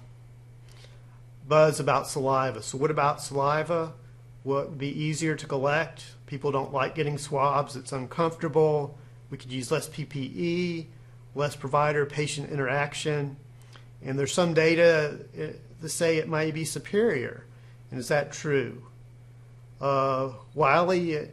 [1.48, 2.62] buzz about saliva.
[2.62, 3.94] So what about saliva?
[4.44, 6.06] What would be easier to collect?
[6.26, 7.76] People don't like getting swabs.
[7.76, 8.98] It's uncomfortable.
[9.30, 10.86] We could use less PPE,
[11.36, 13.36] less provider patient interaction.
[14.04, 15.48] And there's some data uh,
[15.82, 17.46] to say it might be superior.
[17.92, 18.84] And is that true?
[19.82, 21.30] Uh, Wyllie at,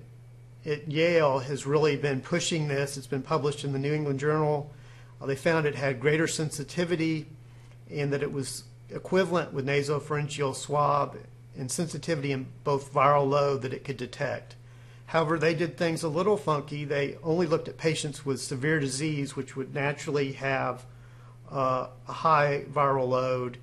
[0.64, 2.96] at, Yale has really been pushing this.
[2.96, 4.72] It's been published in the New England Journal.
[5.20, 7.26] Uh, they found it had greater sensitivity
[7.90, 11.16] and that it was equivalent with nasopharyngeal swab
[11.58, 14.56] and sensitivity in both viral load that it could detect.
[15.06, 16.84] However, they did things a little funky.
[16.84, 20.84] They only looked at patients with severe disease, which would naturally have
[21.50, 23.58] uh, a high viral load,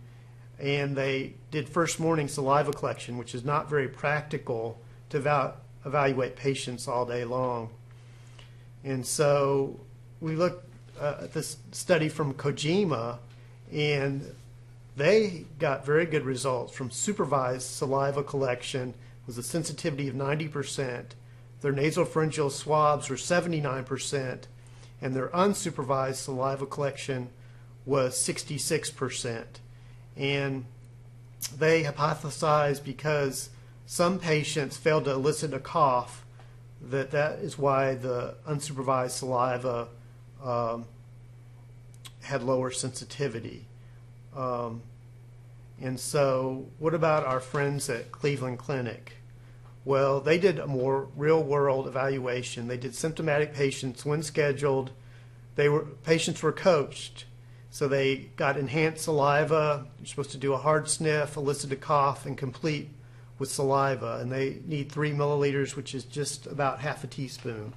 [0.58, 4.80] and they did first morning saliva collection, which is not very practical
[5.10, 7.70] to val- evaluate patients all day long.
[8.86, 9.80] And so
[10.22, 10.66] we looked
[11.00, 13.18] uh, at this study from Kojima,
[13.72, 14.34] and
[14.96, 18.94] they got very good results from supervised saliva collection
[19.26, 21.06] with a sensitivity of 90%.
[21.62, 24.44] Their nasopharyngeal swabs were 79%,
[25.02, 27.30] and their unsupervised saliva collection
[27.86, 29.46] was 66%.
[30.16, 30.66] And
[31.58, 33.50] they hypothesized because
[33.86, 36.26] some patients failed to elicit a cough
[36.82, 39.88] that that is why the unsupervised saliva
[40.44, 40.86] um,
[42.22, 43.66] had lower sensitivity.
[44.36, 44.82] Um,
[45.82, 49.14] and so, what about our friends at Cleveland Clinic?
[49.86, 52.68] Well, they did a more real world evaluation.
[52.68, 54.92] They did symptomatic patients when scheduled.
[55.56, 57.26] They were patients were coached.
[57.70, 59.88] So they got enhanced saliva.
[59.98, 62.92] You're supposed to do a hard sniff, elicit a cough, and complete
[63.40, 64.20] with saliva.
[64.22, 67.74] And they need three milliliters, which is just about half a teaspoon.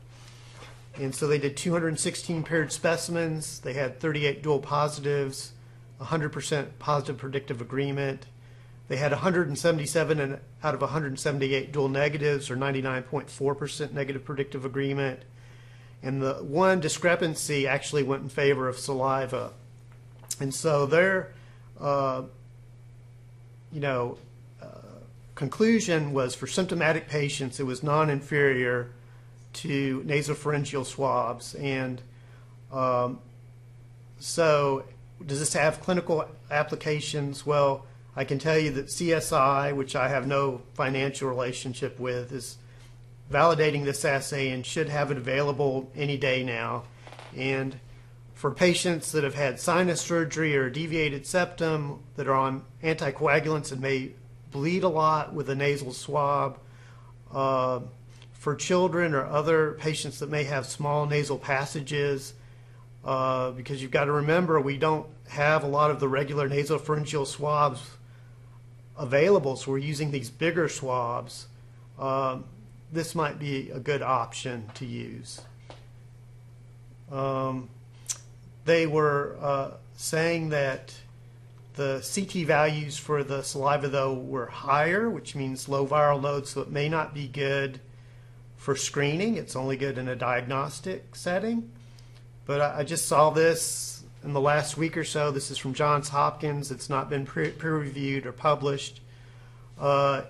[0.96, 3.59] And so they did 216 paired specimens.
[3.61, 5.52] They had 38 dual positives,
[6.01, 8.26] 100% positive predictive agreement.
[8.88, 15.20] They had 177 out of 178 dual negatives, or 99.4% negative predictive agreement.
[16.03, 19.53] And the one discrepancy actually went in favor of saliva.
[20.38, 21.32] And so their,
[21.80, 22.22] uh,
[23.72, 24.18] you know,
[24.62, 24.66] uh,
[25.34, 28.90] conclusion was for symptomatic patients, it was non inferior
[29.55, 31.55] to nasopharyngeal swabs.
[31.55, 32.01] And
[32.70, 33.18] um,
[34.18, 34.84] so,
[35.24, 37.46] does this have clinical applications?
[37.46, 42.58] Well, I can tell you that CSI, which I have no financial relationship with, is
[43.30, 46.84] validating this assay and should have it available any day now.
[47.36, 47.78] And
[48.34, 53.80] for patients that have had sinus surgery or deviated septum that are on anticoagulants and
[53.80, 54.12] may
[54.50, 56.58] bleed a lot with a nasal swab,
[57.32, 57.80] uh,
[58.32, 62.32] for children or other patients that may have small nasal passages,
[63.07, 67.24] uh, because you've got to remember we don't have a lot of the regular nasopharyngeal
[67.24, 67.80] swabs
[68.98, 71.46] available, so we're using these bigger swabs.
[71.98, 72.44] Um,
[72.92, 75.40] this might be a good option to use.
[77.12, 77.68] Um,
[78.64, 80.92] they were uh, saying that
[81.74, 86.61] the CT values for the saliva, though, were higher, which means low viral load, so
[86.62, 87.78] it may not be good
[88.57, 89.36] for screening.
[89.36, 91.70] It's only good in a diagnostic setting.
[92.47, 95.30] But I, I just saw this in the last week or so.
[95.30, 96.70] This is from Johns Hopkins.
[96.70, 99.01] It's not been peer reviewed or published.
[99.78, 100.22] Uh,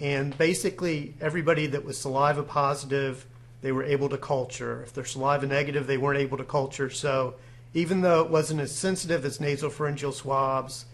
[0.00, 3.26] and basically, everybody that was saliva positive,
[3.62, 4.82] they were able to culture.
[4.82, 6.90] If they're saliva negative, they weren't able to culture.
[6.90, 7.34] So
[7.72, 10.84] even though it wasn't as sensitive as nasopharyngeal swabs,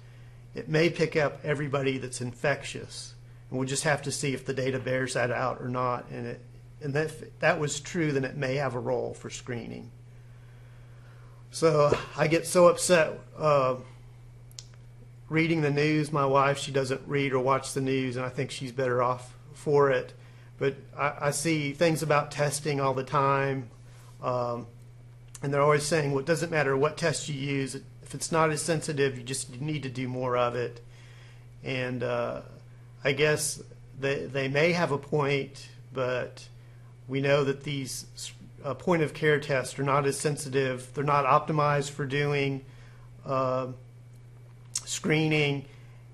[0.55, 3.15] it may pick up everybody that's infectious.
[3.51, 6.09] And we'll just have to see if the data bears that out or not.
[6.11, 6.41] And it,
[6.83, 9.91] and if that was true, then it may have a role for screening.
[11.53, 13.77] So I get so upset uh,
[15.29, 16.13] reading the news.
[16.13, 19.35] My wife, she doesn't read or watch the news, and I think she's better off
[19.53, 20.13] for it.
[20.59, 23.69] But I, I see things about testing all the time,
[24.23, 24.69] um,
[25.43, 27.75] and they're always saying, well, it doesn't matter what test you use.
[27.75, 30.81] If it's not as sensitive, you just need to do more of it.
[31.65, 32.43] And uh,
[33.03, 33.61] I guess
[33.99, 36.49] they, they may have a point, but
[37.09, 38.07] we know that these
[38.65, 40.91] uh, point of care tests are not as sensitive.
[40.95, 42.65] They're not optimized for doing
[43.25, 43.69] uh,
[44.85, 45.65] screening,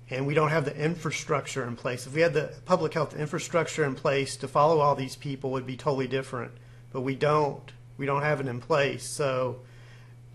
[0.09, 2.07] and we don't have the infrastructure in place.
[2.07, 5.65] If we had the public health infrastructure in place to follow all these people, would
[5.65, 6.51] be totally different.
[6.91, 7.71] But we don't.
[7.97, 9.03] We don't have it in place.
[9.03, 9.59] So,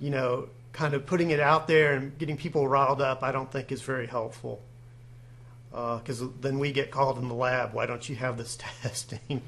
[0.00, 3.50] you know, kind of putting it out there and getting people riled up, I don't
[3.50, 4.60] think is very helpful.
[5.70, 7.72] Because uh, then we get called in the lab.
[7.72, 9.42] Why don't you have this testing?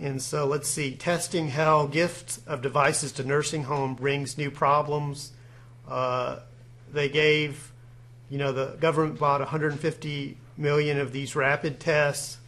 [0.00, 5.32] And so let's see, testing hell, gift of devices to nursing home brings new problems.
[5.86, 6.38] Uh,
[6.90, 7.70] they gave,
[8.30, 12.38] you know, the government bought 150 million of these rapid tests,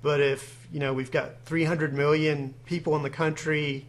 [0.00, 3.86] but if you know we've got 300 million people in the country,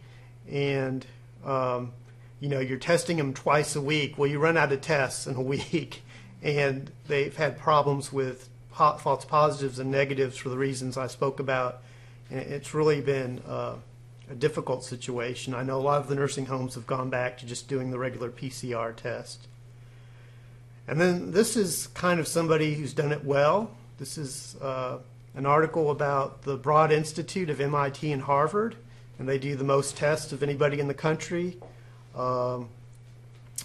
[0.50, 1.06] and
[1.44, 1.92] um,
[2.40, 5.36] you know you're testing them twice a week, well, you run out of tests in
[5.36, 6.02] a week,
[6.42, 11.80] and they've had problems with false positives and negatives for the reasons I spoke about.
[12.38, 13.76] It's really been uh,
[14.30, 15.54] a difficult situation.
[15.54, 17.98] I know a lot of the nursing homes have gone back to just doing the
[17.98, 19.46] regular PCR test.
[20.86, 23.70] And then this is kind of somebody who's done it well.
[23.98, 24.98] This is uh,
[25.34, 28.76] an article about the Broad Institute of MIT and Harvard,
[29.18, 31.56] and they do the most tests of anybody in the country.
[32.14, 32.68] Um,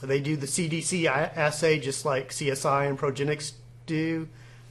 [0.02, 3.54] they do the CDC assay just like CSI and Progenics
[3.86, 4.28] do.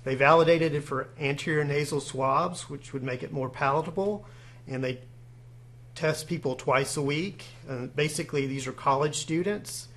[0.09, 4.25] They validated it for anterior nasal swabs, which would make it more palatable,
[4.67, 5.01] and they
[5.95, 7.45] test people twice a week.
[7.69, 9.89] Uh, basically, these are college students,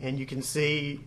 [0.00, 1.00] and you can see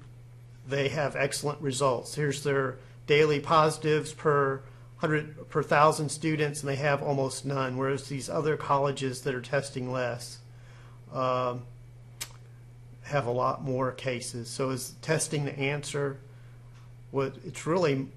[0.68, 2.14] they have excellent results.
[2.14, 4.62] Here's their daily positives per
[4.99, 9.41] 100 per thousand students, and they have almost none, whereas these other colleges that are
[9.41, 10.38] testing less
[11.12, 11.64] um,
[13.05, 14.51] have a lot more cases.
[14.51, 16.20] So is testing the answer?
[17.09, 18.07] What it's really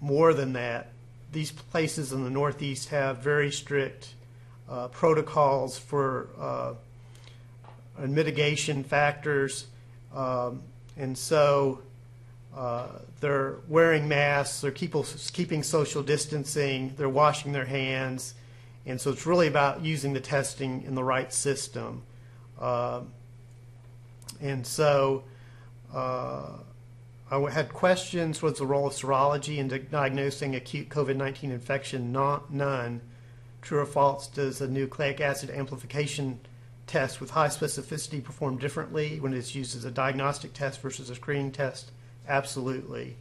[0.00, 0.88] more than that,
[1.32, 4.14] these places in the Northeast have very strict
[4.68, 6.74] uh, protocols for uh,
[8.06, 9.66] mitigation factors,
[10.14, 10.62] um,
[10.96, 11.80] and so
[12.56, 12.86] uh,
[13.20, 14.94] they're wearing masks, they're keep,
[15.32, 18.34] keeping social distancing, they're washing their hands,
[18.86, 22.02] and so it's really about using the testing in the right system.
[22.60, 23.12] Um,
[24.40, 25.24] and so
[25.94, 26.48] uh,
[27.32, 28.42] I had questions.
[28.42, 32.10] What's the role of serology in diagnosing acute COVID 19 infection?
[32.10, 33.02] Not, none.
[33.62, 36.40] True or false, does a nucleic acid amplification
[36.88, 41.14] test with high specificity perform differently when it's used as a diagnostic test versus a
[41.14, 41.92] screening test?
[42.26, 43.14] Absolutely.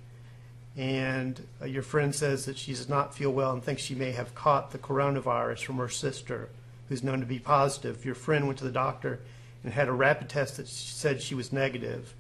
[0.76, 4.12] And uh, your friend says that she does not feel well and thinks she may
[4.12, 6.50] have caught the coronavirus from her sister,
[6.88, 8.04] who's known to be positive.
[8.06, 9.20] Your friend went to the doctor
[9.64, 12.16] and had a rapid test that said she was negative.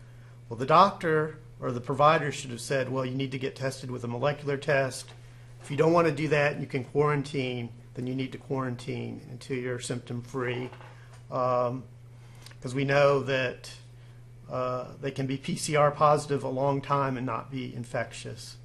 [0.49, 3.91] Well, the doctor or the provider should have said, well, you need to get tested
[3.91, 5.09] with a molecular test.
[5.61, 9.21] If you don't want to do that, you can quarantine, then you need to quarantine
[9.29, 10.69] until you're symptom free.
[11.27, 11.83] Because um,
[12.75, 13.71] we know that
[14.49, 18.55] uh, they can be PCR positive a long time and not be infectious.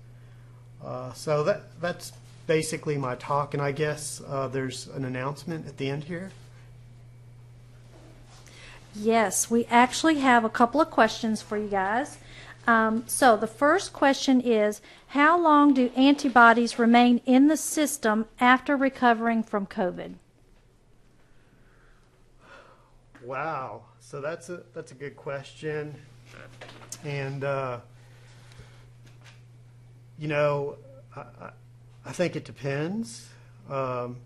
[0.83, 2.13] Uh, so that, that's
[2.47, 6.31] basically my talk, and I guess uh, there's an announcement at the end here.
[8.95, 12.17] Yes, we actually have a couple of questions for you guys.
[12.67, 18.77] Um, so the first question is How long do antibodies remain in the system after
[18.77, 20.15] recovering from COVID?
[23.23, 23.83] Wow.
[24.01, 25.95] So that's a, that's a good question.
[27.05, 27.81] And, uh,
[30.19, 30.77] you know,
[31.17, 31.51] I,
[32.05, 33.29] I, think it depends.
[33.71, 34.17] Um,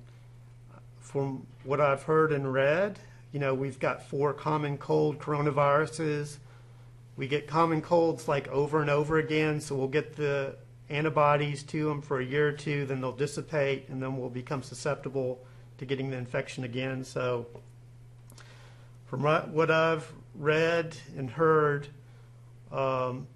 [1.01, 2.99] from what I've heard and read,
[3.33, 6.39] you know, we've got four common cold coronaviruses
[7.19, 10.55] we get common colds like over and over again, so we'll get the
[10.89, 14.63] antibodies to them for a year or two, then they'll dissipate, and then we'll become
[14.63, 15.45] susceptible
[15.79, 17.03] to getting the infection again.
[17.03, 17.47] So,
[19.07, 21.89] from what I've read and heard,
[22.71, 23.27] um,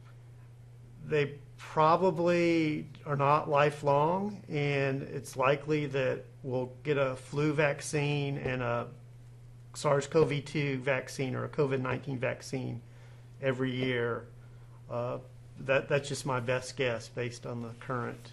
[1.05, 8.63] they probably are not lifelong, and it's likely that we'll get a flu vaccine and
[8.63, 8.87] a
[9.75, 12.81] SARS CoV 2 vaccine or a COVID 19 vaccine
[13.43, 14.27] every year.
[14.91, 15.19] Uh,
[15.61, 18.33] that, that's just my best guess based on the current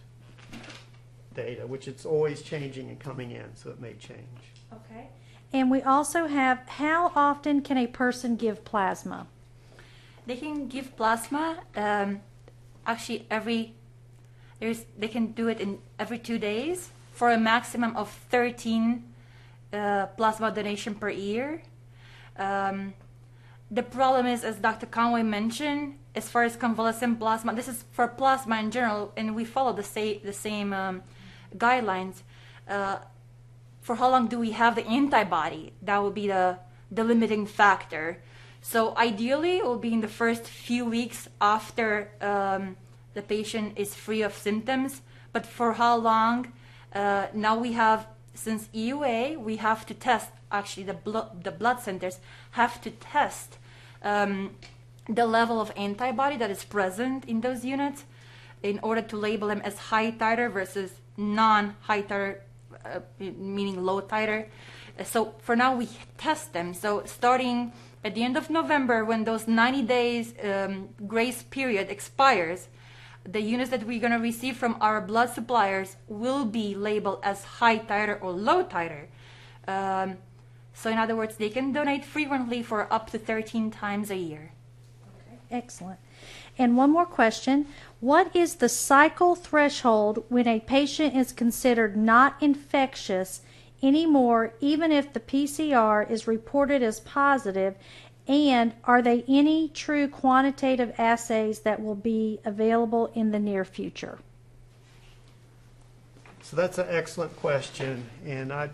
[1.35, 4.39] data, which it's always changing and coming in, so it may change.
[4.73, 5.09] Okay.
[5.51, 9.27] And we also have how often can a person give plasma?
[10.25, 12.21] They can give plasma um,
[12.85, 13.73] actually every
[14.59, 19.03] there's they can do it in every two days for a maximum of 13
[19.73, 21.61] uh, plasma donation per year.
[22.37, 22.93] Um,
[23.71, 24.87] the problem is, as Dr.
[24.87, 29.45] Conway mentioned, as far as convalescent plasma, this is for plasma in general, and we
[29.45, 31.03] follow the, the same um,
[31.55, 32.23] guidelines.
[32.67, 32.97] Uh,
[33.81, 35.73] for how long do we have the antibody?
[35.81, 36.59] That would be the,
[36.91, 38.21] the limiting factor.
[38.61, 42.75] So ideally, it will be in the first few weeks after um,
[43.13, 45.01] the patient is free of symptoms.
[45.31, 46.53] But for how long?
[46.93, 50.29] Uh, now we have, since EUA, we have to test.
[50.51, 52.17] Actually, the blood the blood centers
[52.51, 53.57] have to test
[54.03, 54.55] um,
[55.07, 58.05] the level of antibody that is present in those units
[58.61, 62.39] in order to label them as high titer versus non-high titer,
[62.85, 64.47] uh, meaning low titer.
[65.03, 65.87] So for now, we
[66.17, 66.73] test them.
[66.73, 67.71] So starting
[68.03, 72.67] at the end of November, when those 90 days um, grace period expires,
[73.23, 77.43] the units that we're going to receive from our blood suppliers will be labeled as
[77.43, 79.07] high titer or low titer.
[79.67, 80.17] Um,
[80.81, 84.53] so in other words, they can donate frequently for up to 13 times a year.
[85.51, 85.99] Excellent.
[86.57, 87.65] And one more question.
[87.99, 93.41] What is the cycle threshold when a patient is considered not infectious
[93.83, 97.75] anymore, even if the PCR is reported as positive?
[98.25, 104.19] And are there any true quantitative assays that will be available in the near future?
[106.41, 108.69] So that's an excellent question, and I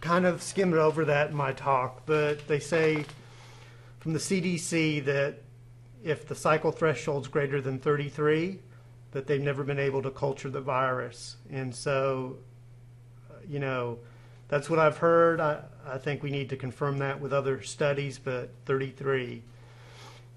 [0.00, 3.04] kind of skimmed over that in my talk, but they say
[3.98, 5.42] from the CDC that
[6.02, 8.58] if the cycle threshold's greater than 33,
[9.12, 11.36] that they've never been able to culture the virus.
[11.50, 12.38] And so,
[13.46, 13.98] you know,
[14.48, 15.40] that's what I've heard.
[15.40, 19.42] I, I think we need to confirm that with other studies, but 33.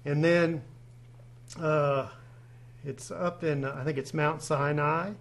[0.04, 0.62] And then
[1.58, 2.08] uh,
[2.84, 5.12] it's up in, I think it's Mount Sinai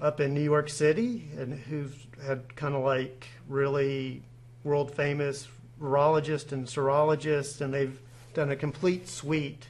[0.00, 4.22] up in New York City, and who've had kind of like really
[4.64, 5.48] world famous
[5.80, 8.00] virologists and serologists, and they've
[8.34, 9.68] done a complete suite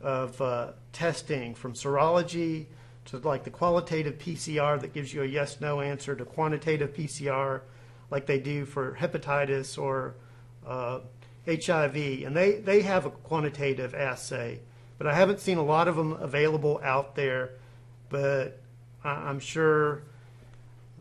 [0.00, 2.66] of uh, testing from serology
[3.06, 7.62] to like the qualitative PCR that gives you a yes no answer to quantitative PCR
[8.10, 10.14] like they do for hepatitis or
[10.66, 11.00] uh,
[11.46, 11.96] HIV.
[11.96, 14.60] And they, they have a quantitative assay,
[14.98, 17.52] but I haven't seen a lot of them available out there.
[18.08, 18.60] But
[19.04, 20.02] I, I'm sure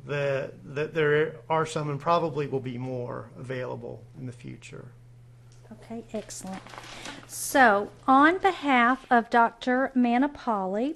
[0.06, 4.86] that, that there are some and probably will be more available in the future.
[5.72, 6.62] Okay, excellent.
[7.28, 9.92] So, on behalf of Dr.
[9.96, 10.96] Manapali,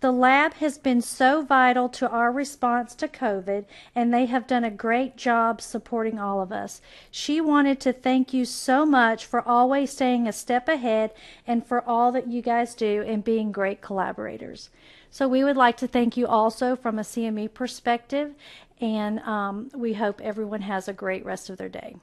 [0.00, 3.64] the lab has been so vital to our response to COVID,
[3.94, 6.80] and they have done a great job supporting all of us.
[7.10, 11.12] She wanted to thank you so much for always staying a step ahead
[11.46, 14.68] and for all that you guys do and being great collaborators.
[15.10, 18.34] So, we would like to thank you also from a CME perspective,
[18.80, 21.96] and um, we hope everyone has a great rest of their day.